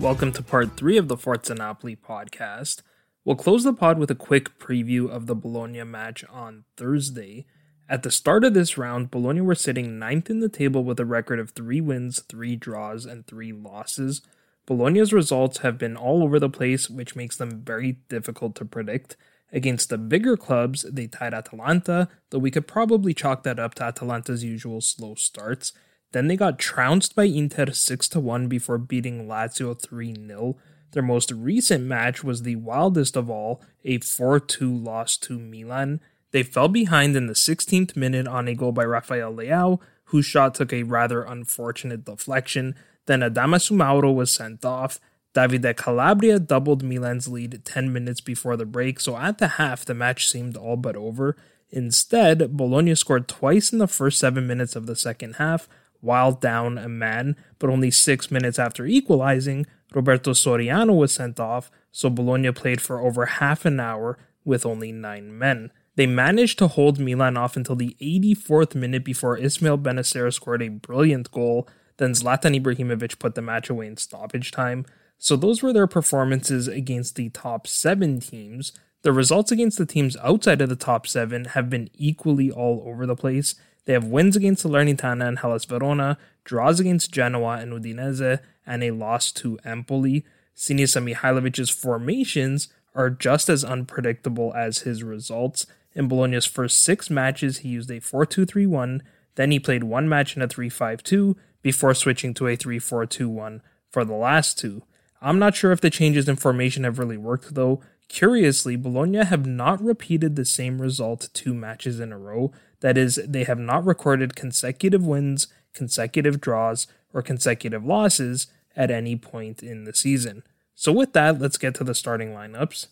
Welcome 0.00 0.32
to 0.32 0.42
part 0.42 0.76
3 0.76 0.98
of 0.98 1.08
the 1.08 1.16
Forza 1.16 1.54
Napoli 1.54 1.96
podcast. 1.96 2.82
We'll 3.24 3.36
close 3.36 3.64
the 3.64 3.72
pod 3.72 3.98
with 3.98 4.10
a 4.10 4.14
quick 4.14 4.58
preview 4.58 5.10
of 5.10 5.26
the 5.26 5.34
Bologna 5.34 5.82
match 5.84 6.24
on 6.30 6.64
Thursday. 6.76 7.44
At 7.88 8.02
the 8.02 8.10
start 8.10 8.42
of 8.42 8.52
this 8.52 8.76
round, 8.76 9.12
Bologna 9.12 9.40
were 9.40 9.54
sitting 9.54 9.98
ninth 9.98 10.28
in 10.28 10.40
the 10.40 10.48
table 10.48 10.82
with 10.82 10.98
a 10.98 11.04
record 11.04 11.38
of 11.38 11.50
three 11.50 11.80
wins, 11.80 12.20
three 12.20 12.56
draws, 12.56 13.06
and 13.06 13.24
three 13.26 13.52
losses. 13.52 14.22
Bologna's 14.66 15.12
results 15.12 15.58
have 15.58 15.78
been 15.78 15.96
all 15.96 16.24
over 16.24 16.40
the 16.40 16.50
place, 16.50 16.90
which 16.90 17.14
makes 17.14 17.36
them 17.36 17.62
very 17.64 17.98
difficult 18.08 18.56
to 18.56 18.64
predict. 18.64 19.16
Against 19.52 19.88
the 19.88 19.98
bigger 19.98 20.36
clubs, 20.36 20.82
they 20.82 21.06
tied 21.06 21.32
Atalanta, 21.32 22.08
though 22.30 22.40
we 22.40 22.50
could 22.50 22.66
probably 22.66 23.14
chalk 23.14 23.44
that 23.44 23.60
up 23.60 23.76
to 23.76 23.84
Atalanta's 23.84 24.42
usual 24.42 24.80
slow 24.80 25.14
starts. 25.14 25.72
Then 26.10 26.26
they 26.26 26.36
got 26.36 26.58
trounced 26.58 27.14
by 27.14 27.24
Inter 27.24 27.70
6 27.70 28.16
1 28.16 28.48
before 28.48 28.78
beating 28.78 29.28
Lazio 29.28 29.80
3 29.80 30.14
0. 30.26 30.56
Their 30.90 31.02
most 31.02 31.30
recent 31.30 31.84
match 31.84 32.24
was 32.24 32.42
the 32.42 32.56
wildest 32.56 33.16
of 33.16 33.30
all, 33.30 33.62
a 33.84 33.98
4 33.98 34.40
2 34.40 34.74
loss 34.74 35.16
to 35.18 35.38
Milan. 35.38 36.00
They 36.32 36.42
fell 36.42 36.68
behind 36.68 37.16
in 37.16 37.26
the 37.26 37.34
16th 37.34 37.96
minute 37.96 38.26
on 38.26 38.48
a 38.48 38.54
goal 38.54 38.72
by 38.72 38.84
Rafael 38.84 39.32
Leao, 39.32 39.80
whose 40.06 40.26
shot 40.26 40.54
took 40.54 40.72
a 40.72 40.82
rather 40.82 41.22
unfortunate 41.22 42.04
deflection. 42.04 42.74
Then 43.06 43.20
Adama 43.20 43.56
Soumaoro 43.56 44.14
was 44.14 44.32
sent 44.32 44.64
off. 44.64 45.00
Davide 45.34 45.76
Calabria 45.76 46.38
doubled 46.38 46.82
Milan's 46.82 47.28
lead 47.28 47.62
10 47.64 47.92
minutes 47.92 48.20
before 48.20 48.56
the 48.56 48.64
break, 48.64 49.00
so 49.00 49.16
at 49.16 49.38
the 49.38 49.48
half, 49.48 49.84
the 49.84 49.94
match 49.94 50.28
seemed 50.28 50.56
all 50.56 50.76
but 50.76 50.96
over. 50.96 51.36
Instead, 51.70 52.56
Bologna 52.56 52.94
scored 52.94 53.28
twice 53.28 53.72
in 53.72 53.78
the 53.78 53.88
first 53.88 54.18
seven 54.18 54.46
minutes 54.46 54.76
of 54.76 54.86
the 54.86 54.96
second 54.96 55.34
half, 55.34 55.68
while 56.00 56.32
down 56.32 56.78
a 56.78 56.88
man, 56.88 57.36
but 57.58 57.68
only 57.68 57.90
six 57.90 58.30
minutes 58.30 58.58
after 58.58 58.86
equalizing, 58.86 59.66
Roberto 59.94 60.32
Soriano 60.32 60.96
was 60.96 61.12
sent 61.12 61.38
off, 61.40 61.70
so 61.92 62.08
Bologna 62.08 62.52
played 62.52 62.80
for 62.80 63.00
over 63.00 63.26
half 63.26 63.64
an 63.64 63.80
hour 63.80 64.18
with 64.44 64.64
only 64.64 64.92
nine 64.92 65.36
men. 65.36 65.70
They 65.96 66.06
managed 66.06 66.58
to 66.58 66.68
hold 66.68 67.00
Milan 67.00 67.36
off 67.36 67.56
until 67.56 67.74
the 67.74 67.96
84th 68.00 68.74
minute 68.74 69.04
before 69.04 69.38
Ismail 69.38 69.78
Bennacer 69.78 70.32
scored 70.32 70.62
a 70.62 70.68
brilliant 70.68 71.30
goal. 71.30 71.66
Then 71.96 72.12
Zlatan 72.12 72.60
Ibrahimovic 72.60 73.18
put 73.18 73.34
the 73.34 73.42
match 73.42 73.70
away 73.70 73.86
in 73.86 73.96
stoppage 73.96 74.50
time. 74.50 74.84
So 75.18 75.36
those 75.36 75.62
were 75.62 75.72
their 75.72 75.86
performances 75.86 76.68
against 76.68 77.16
the 77.16 77.30
top 77.30 77.66
seven 77.66 78.20
teams. 78.20 78.72
The 79.02 79.12
results 79.12 79.50
against 79.50 79.78
the 79.78 79.86
teams 79.86 80.16
outside 80.18 80.60
of 80.60 80.68
the 80.68 80.76
top 80.76 81.06
seven 81.06 81.46
have 81.46 81.70
been 81.70 81.88
equally 81.94 82.50
all 82.50 82.84
over 82.86 83.06
the 83.06 83.16
place. 83.16 83.54
They 83.86 83.94
have 83.94 84.04
wins 84.04 84.36
against 84.36 84.66
Salernitana 84.66 85.26
and 85.26 85.38
Hellas 85.38 85.64
Verona, 85.64 86.18
draws 86.44 86.80
against 86.80 87.12
Genoa 87.12 87.58
and 87.58 87.72
Udinese, 87.72 88.40
and 88.66 88.82
a 88.82 88.90
loss 88.90 89.32
to 89.32 89.58
Empoli. 89.64 90.26
Sinisa 90.54 91.02
Mihailovic's 91.02 91.70
formations 91.70 92.68
are 92.94 93.10
just 93.10 93.48
as 93.48 93.64
unpredictable 93.64 94.52
as 94.54 94.80
his 94.80 95.02
results. 95.02 95.66
In 95.96 96.08
Bologna's 96.08 96.44
first 96.44 96.82
six 96.82 97.08
matches, 97.08 97.58
he 97.58 97.70
used 97.70 97.90
a 97.90 98.00
4 98.00 98.26
2 98.26 98.44
3 98.44 98.66
1, 98.66 99.02
then 99.36 99.50
he 99.50 99.58
played 99.58 99.82
one 99.82 100.08
match 100.08 100.36
in 100.36 100.42
a 100.42 100.46
3 100.46 100.68
5 100.68 101.02
2 101.02 101.36
before 101.62 101.94
switching 101.94 102.34
to 102.34 102.46
a 102.46 102.54
3 102.54 102.78
4 102.78 103.06
2 103.06 103.28
1 103.30 103.62
for 103.90 104.04
the 104.04 104.14
last 104.14 104.58
two. 104.58 104.82
I'm 105.22 105.38
not 105.38 105.56
sure 105.56 105.72
if 105.72 105.80
the 105.80 105.88
changes 105.88 106.28
in 106.28 106.36
formation 106.36 106.84
have 106.84 106.98
really 106.98 107.16
worked 107.16 107.54
though. 107.54 107.80
Curiously, 108.08 108.76
Bologna 108.76 109.24
have 109.24 109.46
not 109.46 109.82
repeated 109.82 110.36
the 110.36 110.44
same 110.44 110.80
result 110.80 111.30
two 111.32 111.54
matches 111.54 111.98
in 111.98 112.12
a 112.12 112.18
row. 112.18 112.52
That 112.80 112.96
is, 112.98 113.18
they 113.26 113.44
have 113.44 113.58
not 113.58 113.84
recorded 113.84 114.36
consecutive 114.36 115.04
wins, 115.04 115.48
consecutive 115.72 116.40
draws, 116.40 116.86
or 117.12 117.22
consecutive 117.22 117.84
losses 117.84 118.46
at 118.76 118.90
any 118.90 119.16
point 119.16 119.62
in 119.62 119.84
the 119.84 119.94
season. 119.94 120.44
So, 120.74 120.92
with 120.92 121.14
that, 121.14 121.40
let's 121.40 121.58
get 121.58 121.74
to 121.76 121.84
the 121.84 121.94
starting 121.94 122.32
lineups. 122.32 122.86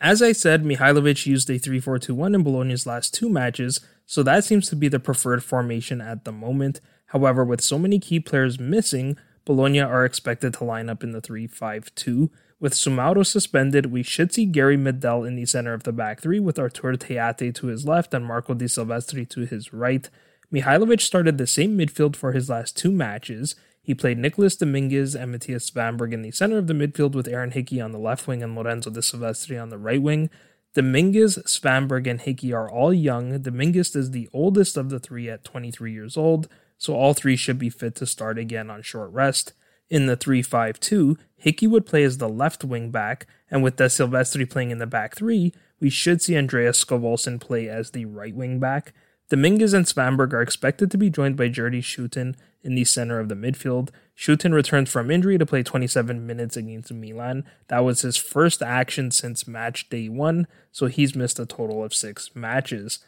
As 0.00 0.20
I 0.20 0.32
said, 0.32 0.62
Mihailovic 0.62 1.26
used 1.26 1.48
a 1.48 1.58
3 1.58 1.80
4 1.80 1.98
2 1.98 2.14
1 2.14 2.34
in 2.34 2.42
Bologna's 2.42 2.86
last 2.86 3.14
two 3.14 3.28
matches, 3.28 3.80
so 4.04 4.22
that 4.22 4.44
seems 4.44 4.68
to 4.68 4.76
be 4.76 4.88
the 4.88 5.00
preferred 5.00 5.42
formation 5.42 6.00
at 6.00 6.24
the 6.24 6.32
moment. 6.32 6.80
However, 7.06 7.44
with 7.44 7.62
so 7.62 7.78
many 7.78 7.98
key 7.98 8.20
players 8.20 8.60
missing, 8.60 9.16
Bologna 9.44 9.80
are 9.80 10.04
expected 10.04 10.52
to 10.54 10.64
line 10.64 10.90
up 10.90 11.02
in 11.02 11.12
the 11.12 11.20
3 11.20 11.46
5 11.46 11.94
2. 11.94 12.30
With 12.58 12.72
Soumaoro 12.72 13.24
suspended, 13.24 13.86
we 13.86 14.02
should 14.02 14.32
see 14.32 14.46
Gary 14.46 14.78
Medel 14.78 15.26
in 15.26 15.36
the 15.36 15.44
center 15.44 15.74
of 15.74 15.82
the 15.82 15.92
back 15.92 16.20
three, 16.20 16.40
with 16.40 16.58
Artur 16.58 16.96
Theate 16.96 17.54
to 17.54 17.66
his 17.66 17.86
left 17.86 18.14
and 18.14 18.24
Marco 18.24 18.54
De 18.54 18.64
Silvestri 18.64 19.28
to 19.28 19.40
his 19.42 19.72
right. 19.74 20.08
Mihailovic 20.52 21.00
started 21.00 21.36
the 21.36 21.46
same 21.46 21.76
midfield 21.76 22.16
for 22.16 22.32
his 22.32 22.48
last 22.48 22.76
two 22.76 22.90
matches, 22.90 23.56
he 23.86 23.94
played 23.94 24.18
Nicolas 24.18 24.56
Dominguez 24.56 25.14
and 25.14 25.32
Mattias 25.32 25.70
Svanberg 25.70 26.12
in 26.12 26.22
the 26.22 26.32
center 26.32 26.58
of 26.58 26.66
the 26.66 26.74
midfield 26.74 27.12
with 27.12 27.28
Aaron 27.28 27.52
Hickey 27.52 27.80
on 27.80 27.92
the 27.92 28.00
left 28.00 28.26
wing 28.26 28.42
and 28.42 28.56
Lorenzo 28.56 28.90
De 28.90 28.98
Silvestri 28.98 29.62
on 29.62 29.70
the 29.70 29.78
right 29.78 30.02
wing. 30.02 30.28
Dominguez, 30.74 31.38
Svanberg, 31.46 32.08
and 32.08 32.20
Hickey 32.20 32.52
are 32.52 32.68
all 32.68 32.92
young. 32.92 33.40
Dominguez 33.40 33.94
is 33.94 34.10
the 34.10 34.28
oldest 34.32 34.76
of 34.76 34.90
the 34.90 34.98
three 34.98 35.30
at 35.30 35.44
23 35.44 35.92
years 35.92 36.16
old, 36.16 36.48
so 36.76 36.96
all 36.96 37.14
three 37.14 37.36
should 37.36 37.60
be 37.60 37.70
fit 37.70 37.94
to 37.94 38.06
start 38.06 38.38
again 38.38 38.70
on 38.70 38.82
short 38.82 39.12
rest. 39.12 39.52
In 39.88 40.06
the 40.06 40.16
3 40.16 40.42
5 40.42 40.80
2, 40.80 41.16
Hickey 41.36 41.68
would 41.68 41.86
play 41.86 42.02
as 42.02 42.18
the 42.18 42.28
left 42.28 42.64
wing 42.64 42.90
back, 42.90 43.28
and 43.48 43.62
with 43.62 43.76
De 43.76 43.86
Silvestri 43.86 44.50
playing 44.50 44.72
in 44.72 44.78
the 44.78 44.86
back 44.88 45.14
three, 45.14 45.54
we 45.78 45.90
should 45.90 46.20
see 46.20 46.36
Andreas 46.36 46.84
Skov 46.84 47.04
Olsen 47.04 47.38
play 47.38 47.68
as 47.68 47.92
the 47.92 48.04
right 48.04 48.34
wing 48.34 48.58
back. 48.58 48.92
Dominguez 49.28 49.72
and 49.72 49.86
Svanberg 49.86 50.32
are 50.32 50.42
expected 50.42 50.90
to 50.90 50.98
be 50.98 51.08
joined 51.08 51.36
by 51.36 51.48
Jerdy 51.48 51.82
Schouten 51.82 52.34
in 52.66 52.74
the 52.74 52.84
center 52.84 53.18
of 53.18 53.28
the 53.28 53.34
midfield. 53.34 53.90
Schouten 54.16 54.52
returned 54.52 54.88
from 54.88 55.10
injury 55.10 55.38
to 55.38 55.46
play 55.46 55.62
27 55.62 56.26
minutes 56.26 56.56
against 56.56 56.92
Milan. 56.92 57.44
That 57.68 57.84
was 57.84 58.02
his 58.02 58.16
first 58.16 58.62
action 58.62 59.10
since 59.10 59.46
match 59.46 59.88
day 59.88 60.08
one, 60.08 60.46
so 60.72 60.86
he's 60.86 61.14
missed 61.14 61.38
a 61.38 61.46
total 61.46 61.84
of 61.84 61.94
six 61.94 62.34
matches. 62.34 62.98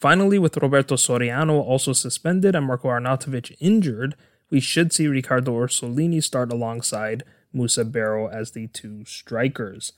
Finally, 0.00 0.38
with 0.38 0.56
Roberto 0.56 0.94
Soriano 0.94 1.60
also 1.60 1.92
suspended 1.92 2.54
and 2.54 2.66
Marko 2.66 2.88
Arnautovic 2.88 3.56
injured, 3.58 4.14
we 4.50 4.60
should 4.60 4.92
see 4.92 5.08
Riccardo 5.08 5.52
Orsolini 5.52 6.22
start 6.22 6.52
alongside 6.52 7.24
Musa 7.52 7.84
Barrow 7.84 8.28
as 8.28 8.52
the 8.52 8.68
two 8.68 9.04
strikers. 9.04 9.92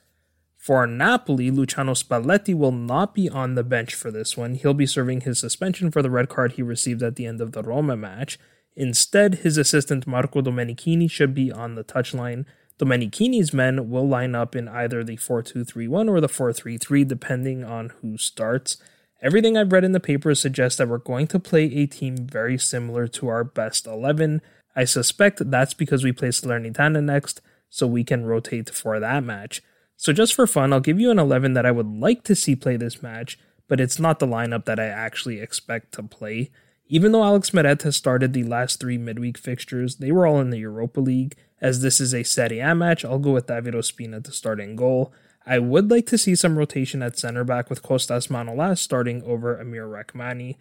For 0.60 0.86
Napoli, 0.86 1.50
Luciano 1.50 1.94
Spalletti 1.94 2.54
will 2.54 2.72
not 2.72 3.14
be 3.14 3.30
on 3.30 3.54
the 3.54 3.64
bench 3.64 3.94
for 3.94 4.10
this 4.10 4.36
one. 4.36 4.54
He'll 4.54 4.74
be 4.74 4.84
serving 4.84 5.22
his 5.22 5.38
suspension 5.38 5.90
for 5.90 6.02
the 6.02 6.10
red 6.10 6.28
card 6.28 6.52
he 6.52 6.62
received 6.62 7.02
at 7.02 7.16
the 7.16 7.24
end 7.24 7.40
of 7.40 7.52
the 7.52 7.62
Roma 7.62 7.96
match. 7.96 8.38
Instead, 8.76 9.36
his 9.36 9.56
assistant 9.56 10.06
Marco 10.06 10.40
Domenichini 10.40 11.10
should 11.10 11.34
be 11.34 11.50
on 11.50 11.74
the 11.74 11.84
touchline. 11.84 12.44
Domenichini's 12.78 13.52
men 13.52 13.90
will 13.90 14.08
line 14.08 14.34
up 14.34 14.56
in 14.56 14.68
either 14.68 15.04
the 15.04 15.16
4 15.16 15.42
2 15.42 15.64
3 15.64 15.88
1 15.88 16.08
or 16.08 16.20
the 16.20 16.28
4 16.28 16.52
3 16.52 16.78
3, 16.78 17.04
depending 17.04 17.64
on 17.64 17.92
who 18.00 18.16
starts. 18.16 18.78
Everything 19.22 19.56
I've 19.56 19.72
read 19.72 19.84
in 19.84 19.92
the 19.92 20.00
papers 20.00 20.40
suggests 20.40 20.78
that 20.78 20.88
we're 20.88 20.96
going 20.96 21.26
to 21.26 21.38
play 21.38 21.64
a 21.64 21.86
team 21.86 22.16
very 22.16 22.56
similar 22.56 23.06
to 23.08 23.28
our 23.28 23.44
best 23.44 23.86
11. 23.86 24.40
I 24.74 24.84
suspect 24.84 25.50
that's 25.50 25.74
because 25.74 26.02
we 26.02 26.12
play 26.12 26.28
Salernitana 26.28 27.04
next, 27.04 27.42
so 27.68 27.86
we 27.86 28.02
can 28.02 28.24
rotate 28.24 28.70
for 28.70 28.98
that 28.98 29.22
match. 29.22 29.62
So 29.96 30.14
just 30.14 30.34
for 30.34 30.46
fun, 30.46 30.72
I'll 30.72 30.80
give 30.80 30.98
you 30.98 31.10
an 31.10 31.18
11 31.18 31.52
that 31.52 31.66
I 31.66 31.70
would 31.70 31.86
like 31.86 32.24
to 32.24 32.34
see 32.34 32.56
play 32.56 32.78
this 32.78 33.02
match, 33.02 33.38
but 33.68 33.78
it's 33.78 33.98
not 33.98 34.20
the 34.20 34.26
lineup 34.26 34.64
that 34.64 34.80
I 34.80 34.86
actually 34.86 35.38
expect 35.40 35.92
to 35.92 36.02
play. 36.02 36.50
Even 36.92 37.12
though 37.12 37.22
Alex 37.22 37.54
Meret 37.54 37.82
has 37.82 37.94
started 37.94 38.32
the 38.32 38.42
last 38.42 38.80
three 38.80 38.98
midweek 38.98 39.38
fixtures, 39.38 39.96
they 39.96 40.10
were 40.10 40.26
all 40.26 40.40
in 40.40 40.50
the 40.50 40.58
Europa 40.58 40.98
League. 40.98 41.36
As 41.60 41.82
this 41.82 42.00
is 42.00 42.12
a 42.12 42.24
Serie 42.24 42.58
A 42.58 42.74
match, 42.74 43.04
I'll 43.04 43.20
go 43.20 43.30
with 43.30 43.46
David 43.46 43.74
Ospina 43.74 44.24
to 44.24 44.32
start 44.32 44.58
in 44.58 44.74
goal. 44.74 45.12
I 45.46 45.60
would 45.60 45.88
like 45.88 46.06
to 46.06 46.18
see 46.18 46.34
some 46.34 46.58
rotation 46.58 47.00
at 47.00 47.16
center 47.16 47.44
back 47.44 47.70
with 47.70 47.84
Costas 47.84 48.26
Manolas 48.26 48.78
starting 48.78 49.22
over 49.22 49.56
Amir 49.56 49.86
Rrahmani. 49.86 50.56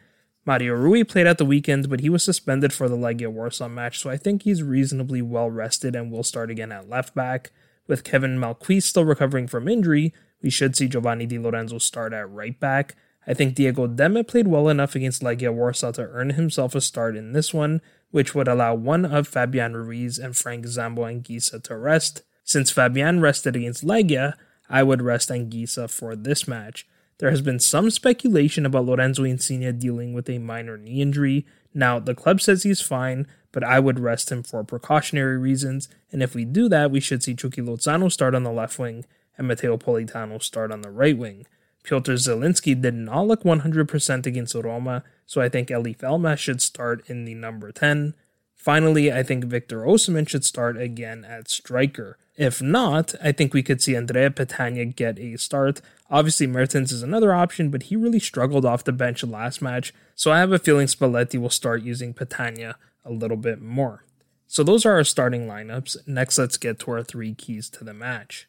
Mario 0.46 0.76
Rui 0.76 1.04
played 1.04 1.26
at 1.26 1.40
the 1.40 1.46
weekend, 1.46 1.90
but 1.90 2.00
he 2.00 2.12
was 2.12 2.24
suspended 2.24 2.74
for 2.74 2.88
the 2.88 2.96
Legia 2.96 3.32
Warsaw 3.32 3.68
match, 3.68 3.98
so 3.98 4.12
I 4.12 4.18
think 4.18 4.44
he's 4.44 4.62
reasonably 4.62 5.24
well 5.24 5.50
rested 5.50 5.96
and 5.96 6.12
will 6.12 6.22
start 6.22 6.52
again 6.52 6.72
at 6.72 6.88
left 6.88 7.16
back. 7.16 7.52
With 7.88 8.04
Kevin 8.04 8.38
Malcuit 8.38 8.84
still 8.84 9.04
recovering 9.04 9.48
from 9.48 9.68
injury, 9.68 10.14
we 10.44 10.52
should 10.52 10.76
see 10.76 10.88
Giovanni 10.88 11.26
Di 11.26 11.40
Lorenzo 11.40 11.80
start 11.80 12.14
at 12.14 12.30
right 12.30 12.60
back. 12.60 12.96
I 13.30 13.36
think 13.36 13.54
Diego 13.54 13.86
Demme 13.86 14.24
played 14.24 14.48
well 14.48 14.70
enough 14.70 14.96
against 14.96 15.22
Legia 15.22 15.54
Warsaw 15.54 15.92
to 15.92 16.02
earn 16.02 16.32
himself 16.32 16.74
a 16.74 16.82
start 16.82 17.16
in 17.16 17.32
this 17.32 17.54
one, 17.54 17.80
which 18.10 18.34
would 18.34 18.48
allow 18.48 18.74
one 18.74 19.06
of 19.06 19.28
Fabian 19.28 19.78
Ruiz 19.78 20.18
and 20.18 20.36
Frank 20.36 20.66
Zambo 20.66 21.02
Anguissa 21.06 21.62
to 21.62 21.78
rest. 21.78 22.24
Since 22.44 22.72
Fabian 22.72 23.22
rested 23.22 23.56
against 23.56 23.86
Legia, 23.86 24.34
I 24.68 24.82
would 24.82 25.04
rest 25.04 25.30
Anguissa 25.30 25.88
for 25.88 26.16
this 26.16 26.48
match. 26.48 26.88
There 27.20 27.30
has 27.30 27.44
been 27.44 27.60
some 27.60 27.92
speculation 27.92 28.66
about 28.66 28.86
Lorenzo 28.86 29.24
Insigne 29.24 29.78
dealing 29.78 30.14
with 30.14 30.28
a 30.28 30.40
minor 30.40 30.76
knee 30.76 31.00
injury. 31.00 31.46
Now, 31.72 32.00
the 32.00 32.16
club 32.16 32.42
says 32.42 32.64
he's 32.64 32.82
fine, 32.82 33.28
but 33.52 33.64
I 33.64 33.80
would 33.80 34.00
rest 34.00 34.32
him 34.32 34.42
for 34.42 34.64
precautionary 34.64 35.38
reasons, 35.38 35.88
and 36.12 36.24
if 36.24 36.34
we 36.34 36.46
do 36.46 36.68
that, 36.70 36.90
we 36.90 37.00
should 37.00 37.22
see 37.22 37.36
Chucky 37.36 37.62
Lozano 37.62 38.12
start 38.12 38.34
on 38.34 38.42
the 38.42 38.52
left 38.52 38.80
wing 38.80 39.06
and 39.38 39.48
Matteo 39.48 39.78
Politano 39.78 40.42
start 40.42 40.72
on 40.72 40.82
the 40.82 40.90
right 40.90 41.18
wing. 41.18 41.46
Piotr 41.84 42.14
Zielinski 42.14 42.80
did 42.80 42.94
not 42.94 43.28
look 43.28 43.44
100% 43.44 44.26
against 44.26 44.56
Roma, 44.56 45.04
so 45.26 45.42
I 45.42 45.50
think 45.50 45.70
Eljif 45.70 46.00
Elmas 46.00 46.38
should 46.38 46.62
start 46.62 47.04
in 47.08 47.26
the 47.26 47.36
number 47.36 47.72
10. 47.72 48.14
Finally, 48.56 49.12
I 49.12 49.24
think 49.24 49.46
Victor 49.46 49.84
Osimhen 49.84 50.28
should 50.28 50.44
start 50.44 50.78
again 50.78 51.24
at 51.24 51.50
striker. 51.50 52.18
If 52.36 52.62
not, 52.62 53.16
I 53.24 53.32
think 53.32 53.54
we 53.54 53.64
could 53.64 53.82
see 53.82 53.96
Andrea 53.96 54.30
Petagna 54.30 54.94
get 54.94 55.18
a 55.18 55.38
start. 55.38 55.82
Obviously, 56.10 56.46
Mertens 56.46 56.92
is 56.92 57.02
another 57.02 57.34
option, 57.34 57.70
but 57.70 57.84
he 57.84 57.96
really 57.96 58.20
struggled 58.20 58.66
off 58.66 58.84
the 58.84 58.92
bench 58.92 59.24
last 59.24 59.62
match, 59.62 59.94
so 60.14 60.32
I 60.32 60.40
have 60.40 60.52
a 60.52 60.60
feeling 60.60 60.88
Spalletti 60.88 61.40
will 61.40 61.50
start 61.50 61.84
using 61.84 62.14
Petagna 62.14 62.74
a 63.06 63.12
little 63.12 63.38
bit 63.38 63.62
more. 63.62 64.04
So 64.46 64.64
those 64.64 64.86
are 64.86 64.94
our 64.94 65.04
starting 65.06 65.48
lineups. 65.48 66.06
Next, 66.06 66.38
let's 66.38 66.58
get 66.58 66.80
to 66.80 66.92
our 66.92 67.04
three 67.04 67.34
keys 67.36 67.70
to 67.70 67.86
the 67.86 67.94
match. 67.94 68.49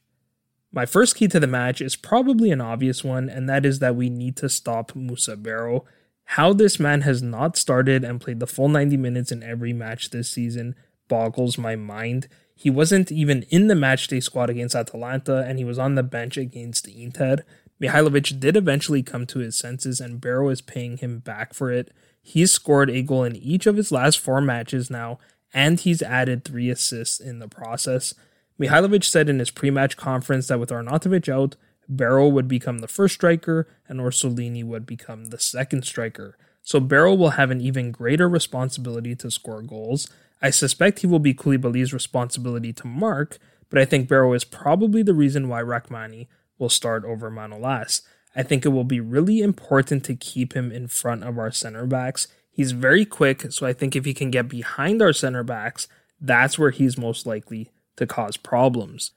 My 0.73 0.87
first 0.87 1.17
key 1.17 1.27
to 1.29 1.41
the 1.41 1.49
match 1.49 1.81
is 1.81 1.97
probably 1.97 2.51
an 2.53 2.61
obvious 2.61 3.03
one, 3.03 3.29
and 3.29 3.49
that 3.49 3.67
is 3.67 3.81
that 3.81 3.97
we 3.97 4.09
need 4.09 4.37
to 4.37 4.49
stop 4.49 4.95
Musa 4.95 5.37
Barrow. 5.37 5.85
How 6.25 6.53
this 6.53 6.79
man 6.79 7.01
has 7.01 7.21
not 7.23 7.57
started 7.57 8.05
and 8.05 8.21
played 8.21 8.39
the 8.39 8.47
full 8.47 8.69
90 8.69 8.97
minutes 8.97 9.33
in 9.33 9.43
every 9.43 9.73
match 9.73 10.11
this 10.11 10.31
season 10.31 10.77
boggles 11.09 11.59
my 11.59 11.75
mind. 11.75 12.29
He 12.55 12.71
wasn't 12.71 13.11
even 13.11 13.43
in 13.51 13.67
the 13.67 13.75
matchday 13.75 14.23
squad 14.23 14.49
against 14.49 14.77
Atalanta, 14.77 15.39
and 15.39 15.59
he 15.59 15.65
was 15.65 15.79
on 15.79 15.97
the 15.97 16.05
bench 16.05 16.37
against 16.37 16.87
Inter. 16.87 17.39
Mihailovic 17.83 18.39
did 18.39 18.57
eventually 18.57 19.03
come 19.03 19.27
to 19.27 19.41
his 19.41 19.57
senses, 19.57 20.01
and 20.01 20.21
Barrow 20.21 20.51
is 20.51 20.61
paying 20.61 20.99
him 20.99 21.19
back 21.19 21.53
for 21.53 21.73
it. 21.73 21.91
He's 22.23 22.53
scored 22.53 22.91
a 22.91 23.03
goal 23.03 23.25
in 23.25 23.35
each 23.35 23.67
of 23.67 23.77
his 23.77 23.91
last 23.91 24.21
four 24.21 24.41
matches 24.41 24.89
now, 24.89 25.19
and 25.53 25.81
he's 25.81 26.01
added 26.01 26.45
three 26.45 26.71
assists 26.71 27.19
in 27.19 27.41
the 27.41 27.49
process. 27.49 28.15
Mihailovic 28.61 29.05
said 29.05 29.29
in 29.29 29.39
his 29.39 29.51
pre 29.51 29.71
match 29.71 29.97
conference 29.97 30.49
that 30.49 30.61
with 30.61 30.71
Arnautovic 30.71 31.29
out, 31.29 31.57
Barrow 31.89 32.29
would 32.29 32.47
become 32.47 32.79
the 32.79 32.89
first 32.89 33.15
striker 33.15 33.67
and 33.89 34.01
Orsolini 34.01 34.65
would 34.65 34.87
become 34.87 35.27
the 35.27 35.39
second 35.39 35.85
striker. 35.85 36.37
So 36.63 36.79
Barrow 36.79 37.15
will 37.15 37.31
have 37.31 37.51
an 37.51 37.61
even 37.61 37.91
greater 37.91 38.29
responsibility 38.29 39.17
to 39.17 39.31
score 39.31 39.63
goals. 39.63 40.09
I 40.43 40.51
suspect 40.51 41.01
he 41.01 41.07
will 41.07 41.19
be 41.19 41.35
Koulibaly's 41.35 41.93
responsibility 41.93 42.73
to 42.75 42.87
mark, 42.87 43.39
but 43.71 43.81
I 43.81 43.85
think 43.85 44.09
Barrow 44.09 44.35
is 44.35 44.45
probably 44.45 45.03
the 45.03 45.15
reason 45.15 45.49
why 45.49 45.63
Rrahmani 45.63 46.29
will 46.59 46.69
start 46.69 47.05
over 47.05 47.31
Manolas. 47.31 48.03
I 48.37 48.43
think 48.43 48.65
it 48.65 48.71
will 48.71 48.85
be 48.85 49.01
really 49.01 49.41
important 49.41 50.05
to 50.05 50.15
keep 50.15 50.53
him 50.53 50.71
in 50.71 50.87
front 50.87 51.25
of 51.25 51.39
our 51.39 51.51
center 51.51 51.87
backs. 51.87 52.29
He's 52.53 52.73
very 52.73 53.05
quick, 53.05 53.51
so 53.51 53.67
I 53.67 53.73
think 53.73 53.97
if 53.97 54.05
he 54.05 54.15
can 54.15 54.31
get 54.31 54.49
behind 54.49 55.03
our 55.03 55.13
center 55.13 55.43
backs, 55.43 55.89
that's 56.21 56.59
where 56.59 56.71
he's 56.71 56.99
most 56.99 57.27
likely 57.27 57.71
to 58.01 58.07
cause 58.07 58.37
problems. 58.37 59.13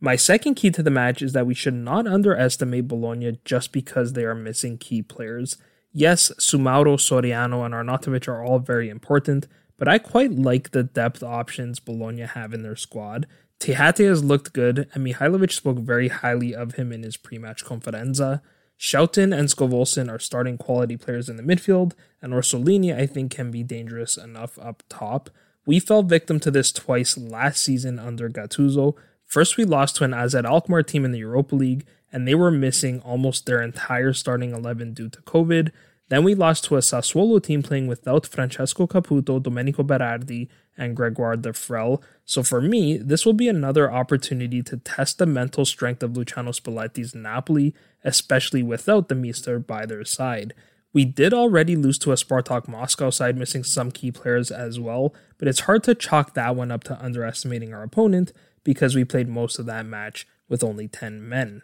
My 0.00 0.16
second 0.16 0.56
key 0.56 0.70
to 0.72 0.82
the 0.82 0.90
match 0.90 1.22
is 1.22 1.32
that 1.32 1.46
we 1.46 1.54
should 1.54 1.74
not 1.74 2.06
underestimate 2.06 2.88
Bologna 2.88 3.38
just 3.44 3.72
because 3.72 4.12
they 4.12 4.24
are 4.24 4.34
missing 4.34 4.76
key 4.76 5.00
players. 5.00 5.56
Yes, 5.92 6.30
Soumaoro, 6.38 6.96
Soriano, 6.98 7.64
and 7.64 7.72
Arnautovic 7.72 8.28
are 8.28 8.44
all 8.44 8.58
very 8.58 8.90
important, 8.90 9.46
but 9.78 9.88
I 9.88 9.98
quite 9.98 10.32
like 10.32 10.72
the 10.72 10.82
depth 10.82 11.22
options 11.22 11.80
Bologna 11.80 12.22
have 12.22 12.52
in 12.52 12.62
their 12.62 12.76
squad. 12.76 13.26
Theate 13.60 14.06
has 14.06 14.22
looked 14.22 14.52
good, 14.52 14.88
and 14.92 15.06
Mihailovic 15.06 15.52
spoke 15.52 15.78
very 15.78 16.08
highly 16.08 16.54
of 16.54 16.74
him 16.74 16.92
in 16.92 17.04
his 17.04 17.16
pre-match 17.16 17.64
conferenza. 17.64 18.42
Schouten 18.78 19.34
and 19.34 19.48
Skov 19.48 19.72
Olsen 19.72 20.10
are 20.10 20.18
starting 20.18 20.58
quality 20.58 20.96
players 20.96 21.28
in 21.28 21.36
the 21.36 21.42
midfield, 21.42 21.92
and 22.20 22.32
Orsolini 22.32 22.94
I 22.94 23.06
think 23.06 23.30
can 23.30 23.52
be 23.52 23.62
dangerous 23.62 24.16
enough 24.16 24.58
up 24.58 24.82
top. 24.88 25.30
We 25.66 25.80
fell 25.80 26.02
victim 26.02 26.40
to 26.40 26.50
this 26.50 26.72
twice 26.72 27.16
last 27.16 27.62
season 27.62 27.98
under 27.98 28.28
Gattuso. 28.28 28.94
First, 29.26 29.56
we 29.56 29.64
lost 29.64 29.96
to 29.96 30.04
an 30.04 30.12
AZ 30.12 30.34
Alkmaar 30.34 30.82
team 30.82 31.04
in 31.04 31.12
the 31.12 31.18
Europa 31.18 31.54
League, 31.54 31.86
and 32.12 32.28
they 32.28 32.34
were 32.34 32.50
missing 32.50 33.00
almost 33.00 33.46
their 33.46 33.62
entire 33.62 34.12
starting 34.12 34.52
11 34.52 34.92
due 34.92 35.08
to 35.08 35.22
COVID. 35.22 35.70
Then 36.10 36.22
we 36.22 36.34
lost 36.34 36.64
to 36.64 36.76
a 36.76 36.80
Sassuolo 36.80 37.42
team 37.42 37.62
playing 37.62 37.86
without 37.86 38.26
Francesco 38.26 38.86
Caputo, 38.86 39.42
Domenico 39.42 39.82
Berardi, 39.82 40.48
and 40.76 40.94
Gregoire 40.94 41.36
Defrel. 41.36 42.02
So 42.26 42.42
for 42.42 42.60
me, 42.60 42.98
this 42.98 43.24
will 43.24 43.32
be 43.32 43.48
another 43.48 43.90
opportunity 43.90 44.62
to 44.62 44.76
test 44.76 45.18
the 45.18 45.26
mental 45.26 45.64
strength 45.64 46.02
of 46.02 46.16
Luciano 46.16 46.50
Spalletti's 46.52 47.14
Napoli, 47.14 47.74
especially 48.04 48.62
without 48.62 49.08
the 49.08 49.14
Mister 49.14 49.58
by 49.58 49.86
their 49.86 50.04
side. 50.04 50.52
We 50.94 51.04
did 51.04 51.34
already 51.34 51.74
lose 51.74 51.98
to 51.98 52.12
a 52.12 52.14
Spartak 52.14 52.68
Moscow 52.68 53.10
side, 53.10 53.36
missing 53.36 53.64
some 53.64 53.90
key 53.90 54.12
players 54.12 54.52
as 54.52 54.78
well, 54.78 55.12
but 55.38 55.48
it's 55.48 55.60
hard 55.60 55.82
to 55.84 55.94
chalk 55.94 56.34
that 56.34 56.54
one 56.54 56.70
up 56.70 56.84
to 56.84 57.04
underestimating 57.04 57.74
our 57.74 57.82
opponent 57.82 58.32
because 58.62 58.94
we 58.94 59.04
played 59.04 59.28
most 59.28 59.58
of 59.58 59.66
that 59.66 59.86
match 59.86 60.26
with 60.48 60.62
only 60.62 60.86
10 60.86 61.28
men. 61.28 61.62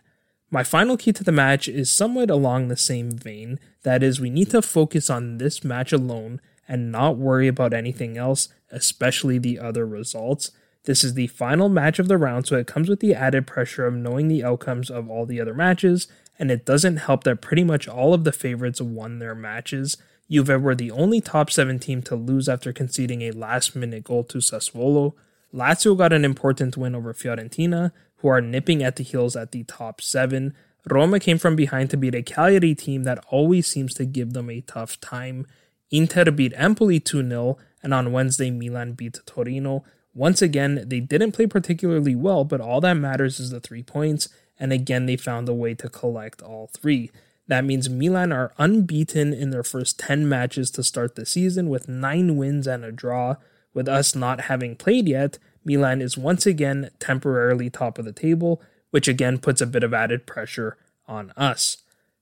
My 0.50 0.64
final 0.64 0.96
key 0.96 1.12
to 1.12 1.22
the 1.22 1.30
match 1.30 1.68
is 1.68 1.92
somewhat 1.92 2.28
along 2.28 2.66
the 2.66 2.76
same 2.76 3.12
vein 3.12 3.60
that 3.84 4.02
is, 4.02 4.20
we 4.20 4.30
need 4.30 4.50
to 4.50 4.60
focus 4.60 5.08
on 5.08 5.38
this 5.38 5.62
match 5.62 5.92
alone 5.92 6.40
and 6.66 6.90
not 6.90 7.16
worry 7.16 7.46
about 7.46 7.72
anything 7.72 8.18
else, 8.18 8.48
especially 8.72 9.38
the 9.38 9.60
other 9.60 9.86
results. 9.86 10.50
This 10.86 11.04
is 11.04 11.14
the 11.14 11.28
final 11.28 11.68
match 11.68 12.00
of 12.00 12.08
the 12.08 12.18
round, 12.18 12.48
so 12.48 12.56
it 12.56 12.66
comes 12.66 12.88
with 12.88 12.98
the 12.98 13.14
added 13.14 13.46
pressure 13.46 13.86
of 13.86 13.94
knowing 13.94 14.26
the 14.26 14.42
outcomes 14.42 14.90
of 14.90 15.08
all 15.08 15.24
the 15.24 15.40
other 15.40 15.54
matches 15.54 16.08
and 16.40 16.50
it 16.50 16.64
doesn't 16.64 16.96
help 16.96 17.22
that 17.24 17.42
pretty 17.42 17.62
much 17.62 17.86
all 17.86 18.14
of 18.14 18.24
the 18.24 18.32
favorites 18.32 18.80
won 18.80 19.18
their 19.18 19.34
matches. 19.34 19.98
Juve 20.30 20.62
were 20.62 20.74
the 20.74 20.90
only 20.90 21.20
top 21.20 21.50
7 21.50 21.78
team 21.78 22.02
to 22.02 22.16
lose 22.16 22.48
after 22.48 22.72
conceding 22.72 23.20
a 23.22 23.30
last 23.30 23.76
minute 23.76 24.04
goal 24.04 24.24
to 24.24 24.38
Sassuolo. 24.38 25.12
Lazio 25.54 25.96
got 25.96 26.14
an 26.14 26.24
important 26.24 26.76
win 26.76 26.94
over 26.94 27.12
Fiorentina, 27.12 27.92
who 28.18 28.28
are 28.28 28.40
nipping 28.40 28.82
at 28.82 28.96
the 28.96 29.02
heels 29.02 29.36
at 29.36 29.52
the 29.52 29.64
top 29.64 30.00
7. 30.00 30.54
Roma 30.88 31.20
came 31.20 31.38
from 31.38 31.56
behind 31.56 31.90
to 31.90 31.98
beat 31.98 32.14
a 32.14 32.22
Cagliari 32.22 32.74
team 32.74 33.04
that 33.04 33.22
always 33.28 33.66
seems 33.66 33.92
to 33.94 34.06
give 34.06 34.32
them 34.32 34.48
a 34.48 34.62
tough 34.62 34.98
time. 35.00 35.46
Inter 35.90 36.30
beat 36.30 36.54
Empoli 36.56 37.00
2 37.00 37.28
0 37.28 37.58
and 37.82 37.92
on 37.92 38.12
Wednesday, 38.12 38.50
Milan 38.50 38.92
beat 38.92 39.18
Torino. 39.26 39.84
Once 40.14 40.42
again, 40.42 40.84
they 40.86 41.00
didn't 41.00 41.32
play 41.32 41.46
particularly 41.46 42.14
well, 42.14 42.44
but 42.44 42.60
all 42.60 42.80
that 42.80 42.94
matters 42.94 43.38
is 43.38 43.50
the 43.50 43.60
three 43.60 43.82
points, 43.82 44.28
and 44.60 44.72
again, 44.72 45.06
they 45.06 45.16
found 45.16 45.48
a 45.48 45.54
way 45.54 45.74
to 45.74 45.88
collect 45.88 46.42
all 46.42 46.68
three. 46.68 47.10
That 47.48 47.64
means 47.64 47.88
Milan 47.88 48.30
are 48.30 48.52
unbeaten 48.58 49.32
in 49.32 49.50
their 49.50 49.64
first 49.64 49.98
10 49.98 50.28
matches 50.28 50.70
to 50.72 50.84
start 50.84 51.16
the 51.16 51.26
season 51.26 51.68
with 51.68 51.88
9 51.88 52.36
wins 52.36 52.68
and 52.68 52.84
a 52.84 52.92
draw. 52.92 53.36
With 53.74 53.88
us 53.88 54.14
not 54.14 54.42
having 54.42 54.76
played 54.76 55.08
yet, 55.08 55.38
Milan 55.64 56.00
is 56.00 56.16
once 56.16 56.46
again 56.46 56.90
temporarily 57.00 57.70
top 57.70 57.98
of 57.98 58.04
the 58.04 58.12
table, 58.12 58.62
which 58.90 59.08
again 59.08 59.38
puts 59.38 59.60
a 59.60 59.66
bit 59.66 59.82
of 59.82 59.94
added 59.94 60.26
pressure 60.26 60.76
on 61.08 61.32
us. 61.36 61.78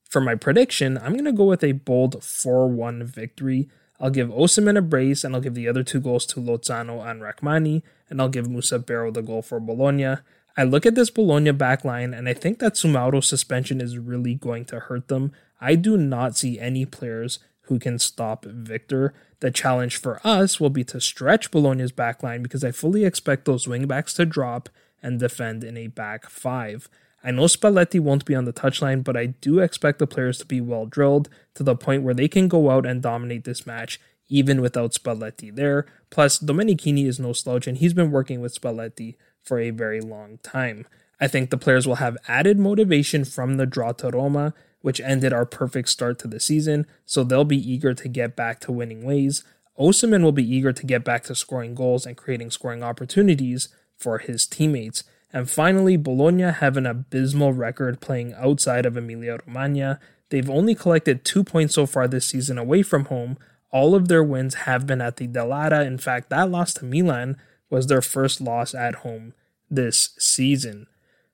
For 0.08 0.20
my 0.20 0.34
prediction, 0.34 0.96
I'm 0.96 1.12
going 1.12 1.24
to 1.24 1.32
go 1.32 1.44
with 1.44 1.62
a 1.62 1.72
bold 1.72 2.22
4 2.24 2.68
1 2.68 3.04
victory. 3.04 3.68
I'll 4.00 4.10
give 4.10 4.28
Osimhen 4.28 4.78
a 4.78 4.82
brace, 4.82 5.24
and 5.24 5.34
I'll 5.34 5.40
give 5.40 5.54
the 5.54 5.68
other 5.68 5.82
two 5.82 6.00
goals 6.00 6.24
to 6.26 6.40
Lozano 6.40 7.04
and 7.06 7.20
Rrahmani, 7.20 7.82
and 8.08 8.20
I'll 8.20 8.28
give 8.28 8.48
Musa 8.48 8.78
Barrow 8.78 9.10
the 9.10 9.22
goal 9.22 9.42
for 9.42 9.60
Bologna. 9.60 10.16
I 10.58 10.64
look 10.64 10.84
at 10.84 10.96
this 10.96 11.08
Bologna 11.08 11.52
backline, 11.52 12.18
and 12.18 12.28
I 12.28 12.34
think 12.34 12.58
that 12.58 12.76
Soumaoro's 12.76 13.28
suspension 13.28 13.80
is 13.80 13.96
really 13.96 14.34
going 14.34 14.64
to 14.64 14.80
hurt 14.80 15.06
them. 15.06 15.30
I 15.60 15.76
do 15.76 15.96
not 15.96 16.36
see 16.36 16.58
any 16.58 16.84
players 16.84 17.38
who 17.66 17.78
can 17.78 18.00
stop 18.00 18.44
Victor. 18.44 19.14
The 19.38 19.52
challenge 19.52 19.98
for 19.98 20.20
us 20.26 20.58
will 20.58 20.70
be 20.70 20.82
to 20.82 21.00
stretch 21.00 21.52
Bologna's 21.52 21.92
backline 21.92 22.42
because 22.42 22.64
I 22.64 22.72
fully 22.72 23.04
expect 23.04 23.44
those 23.44 23.66
wingbacks 23.66 24.16
to 24.16 24.26
drop 24.26 24.68
and 25.00 25.20
defend 25.20 25.62
in 25.62 25.76
a 25.76 25.86
back 25.86 26.28
five. 26.28 26.88
I 27.22 27.30
know 27.30 27.44
Spalletti 27.44 28.00
won't 28.00 28.24
be 28.24 28.34
on 28.34 28.44
the 28.44 28.52
touchline, 28.52 29.04
but 29.04 29.16
I 29.16 29.26
do 29.26 29.60
expect 29.60 30.00
the 30.00 30.08
players 30.08 30.38
to 30.38 30.46
be 30.46 30.60
well 30.60 30.86
drilled 30.86 31.28
to 31.54 31.62
the 31.62 31.76
point 31.76 32.02
where 32.02 32.14
they 32.14 32.26
can 32.26 32.48
go 32.48 32.70
out 32.70 32.84
and 32.84 33.00
dominate 33.00 33.44
this 33.44 33.64
match 33.64 34.00
even 34.28 34.60
without 34.60 34.92
Spalletti 34.92 35.54
there. 35.54 35.86
Plus, 36.10 36.40
Domenichini 36.40 37.06
is 37.06 37.20
no 37.20 37.32
slouch 37.32 37.68
and 37.68 37.78
he's 37.78 37.94
been 37.94 38.10
working 38.10 38.40
with 38.40 38.60
Spalletti 38.60 39.14
for 39.48 39.58
a 39.58 39.70
very 39.70 40.00
long 40.00 40.38
time. 40.42 40.86
I 41.20 41.26
think 41.26 41.50
the 41.50 41.56
players 41.56 41.86
will 41.86 41.96
have 41.96 42.16
added 42.28 42.58
motivation 42.58 43.24
from 43.24 43.56
the 43.56 43.66
draw 43.66 43.92
to 43.92 44.10
Roma, 44.10 44.54
which 44.82 45.00
ended 45.00 45.32
our 45.32 45.46
perfect 45.46 45.88
start 45.88 46.18
to 46.20 46.28
the 46.28 46.38
season, 46.38 46.86
so 47.04 47.24
they'll 47.24 47.44
be 47.44 47.72
eager 47.72 47.94
to 47.94 48.08
get 48.08 48.36
back 48.36 48.60
to 48.60 48.72
winning 48.72 49.04
ways. 49.04 49.42
Osimhen 49.78 50.22
will 50.22 50.32
be 50.32 50.54
eager 50.54 50.72
to 50.72 50.86
get 50.86 51.04
back 51.04 51.24
to 51.24 51.34
scoring 51.34 51.74
goals 51.74 52.06
and 52.06 52.16
creating 52.16 52.50
scoring 52.50 52.82
opportunities 52.82 53.68
for 53.96 54.18
his 54.18 54.46
teammates. 54.46 55.02
And 55.32 55.50
finally, 55.50 55.96
Bologna 55.96 56.50
have 56.50 56.76
an 56.76 56.86
abysmal 56.86 57.52
record 57.52 58.00
playing 58.00 58.34
outside 58.34 58.86
of 58.86 58.96
Emilia 58.96 59.38
Romagna. 59.46 59.98
They've 60.30 60.48
only 60.48 60.74
collected 60.74 61.24
two 61.24 61.42
points 61.42 61.74
so 61.74 61.86
far 61.86 62.06
this 62.06 62.26
season 62.26 62.58
away 62.58 62.82
from 62.82 63.06
home. 63.06 63.38
All 63.70 63.94
of 63.94 64.08
their 64.08 64.22
wins 64.22 64.54
have 64.54 64.86
been 64.86 65.00
at 65.00 65.16
the 65.16 65.28
Dall'Ara. 65.28 65.86
In 65.86 65.98
fact, 65.98 66.30
that 66.30 66.50
loss 66.50 66.72
to 66.74 66.84
Milan 66.84 67.36
was 67.70 67.86
their 67.86 68.00
first 68.00 68.40
loss 68.40 68.74
at 68.74 68.96
home 68.96 69.34
this 69.70 70.10
season. 70.18 70.86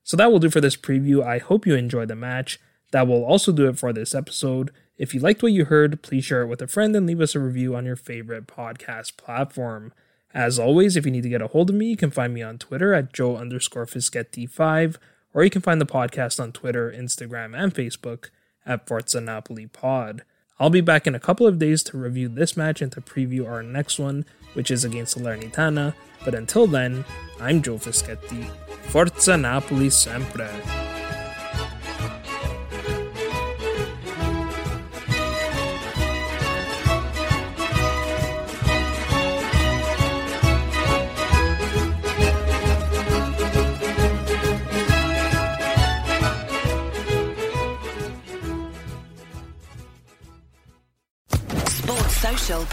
So 0.03 0.17
that 0.17 0.31
will 0.31 0.39
do 0.39 0.51
for 0.51 0.61
this 0.61 0.77
preview. 0.77 1.25
I 1.25 1.39
hope 1.39 1.67
you 1.67 1.75
enjoyed 1.75 2.09
the 2.09 2.17
match. 2.17 2.61
That 2.93 3.09
will 3.09 3.25
also 3.25 3.53
do 3.53 3.69
it 3.69 3.79
for 3.79 3.93
this 3.93 4.15
episode. 4.15 4.71
If 4.97 5.15
you 5.15 5.21
liked 5.21 5.43
what 5.43 5.53
you 5.53 5.65
heard, 5.65 6.03
please 6.03 6.25
share 6.25 6.43
it 6.43 6.47
with 6.47 6.63
a 6.63 6.69
friend 6.69 6.95
and 6.95 7.07
leave 7.07 7.21
us 7.21 7.35
a 7.35 7.41
review 7.41 7.75
on 7.75 7.85
your 7.85 7.97
favorite 7.97 8.47
podcast 8.47 9.17
platform. 9.17 9.93
As 10.33 10.59
always, 10.59 10.97
if 10.97 11.05
you 11.05 11.11
need 11.11 11.23
to 11.23 11.29
get 11.29 11.43
a 11.43 11.49
hold 11.49 11.71
of 11.71 11.77
me, 11.77 11.87
you 11.87 11.97
can 11.97 12.11
find 12.11 12.35
me 12.35 12.43
on 12.43 12.59
Twitter 12.59 12.93
at 12.93 13.13
Joe 13.13 13.37
underscore 13.37 13.87
Fischetti5, 13.87 14.97
or 15.33 15.43
you 15.43 15.51
can 15.51 15.63
find 15.63 15.81
the 15.81 15.87
podcast 15.87 16.41
on 16.41 16.53
Twitter, 16.53 16.93
Instagram, 16.93 17.57
and 17.57 17.75
Facebook 17.75 18.31
at 18.67 18.87
Forza 18.87 19.21
Napoli 19.21 19.67
Pod. 19.67 20.23
I'll 20.61 20.71
be 20.71 20.81
back 20.81 21.07
in 21.07 21.17
a 21.17 21.21
couple 21.21 21.47
of 21.49 21.59
days 21.59 21.83
to 21.85 21.99
review 21.99 22.29
this 22.29 22.57
match 22.57 22.81
and 22.81 22.93
to 22.93 23.01
preview 23.01 23.47
our 23.47 23.63
next 23.63 23.99
one, 23.99 24.25
which 24.53 24.71
is 24.71 24.85
against 24.85 25.19
Salernitana. 25.19 25.95
But 26.25 26.35
until 26.35 26.69
then, 26.69 27.05
I'm 27.41 27.61
Joe 27.61 27.77
Fischetti. 27.77 28.49
Forza 28.85 29.37
Napoli 29.37 29.91
sempre! 29.91 30.49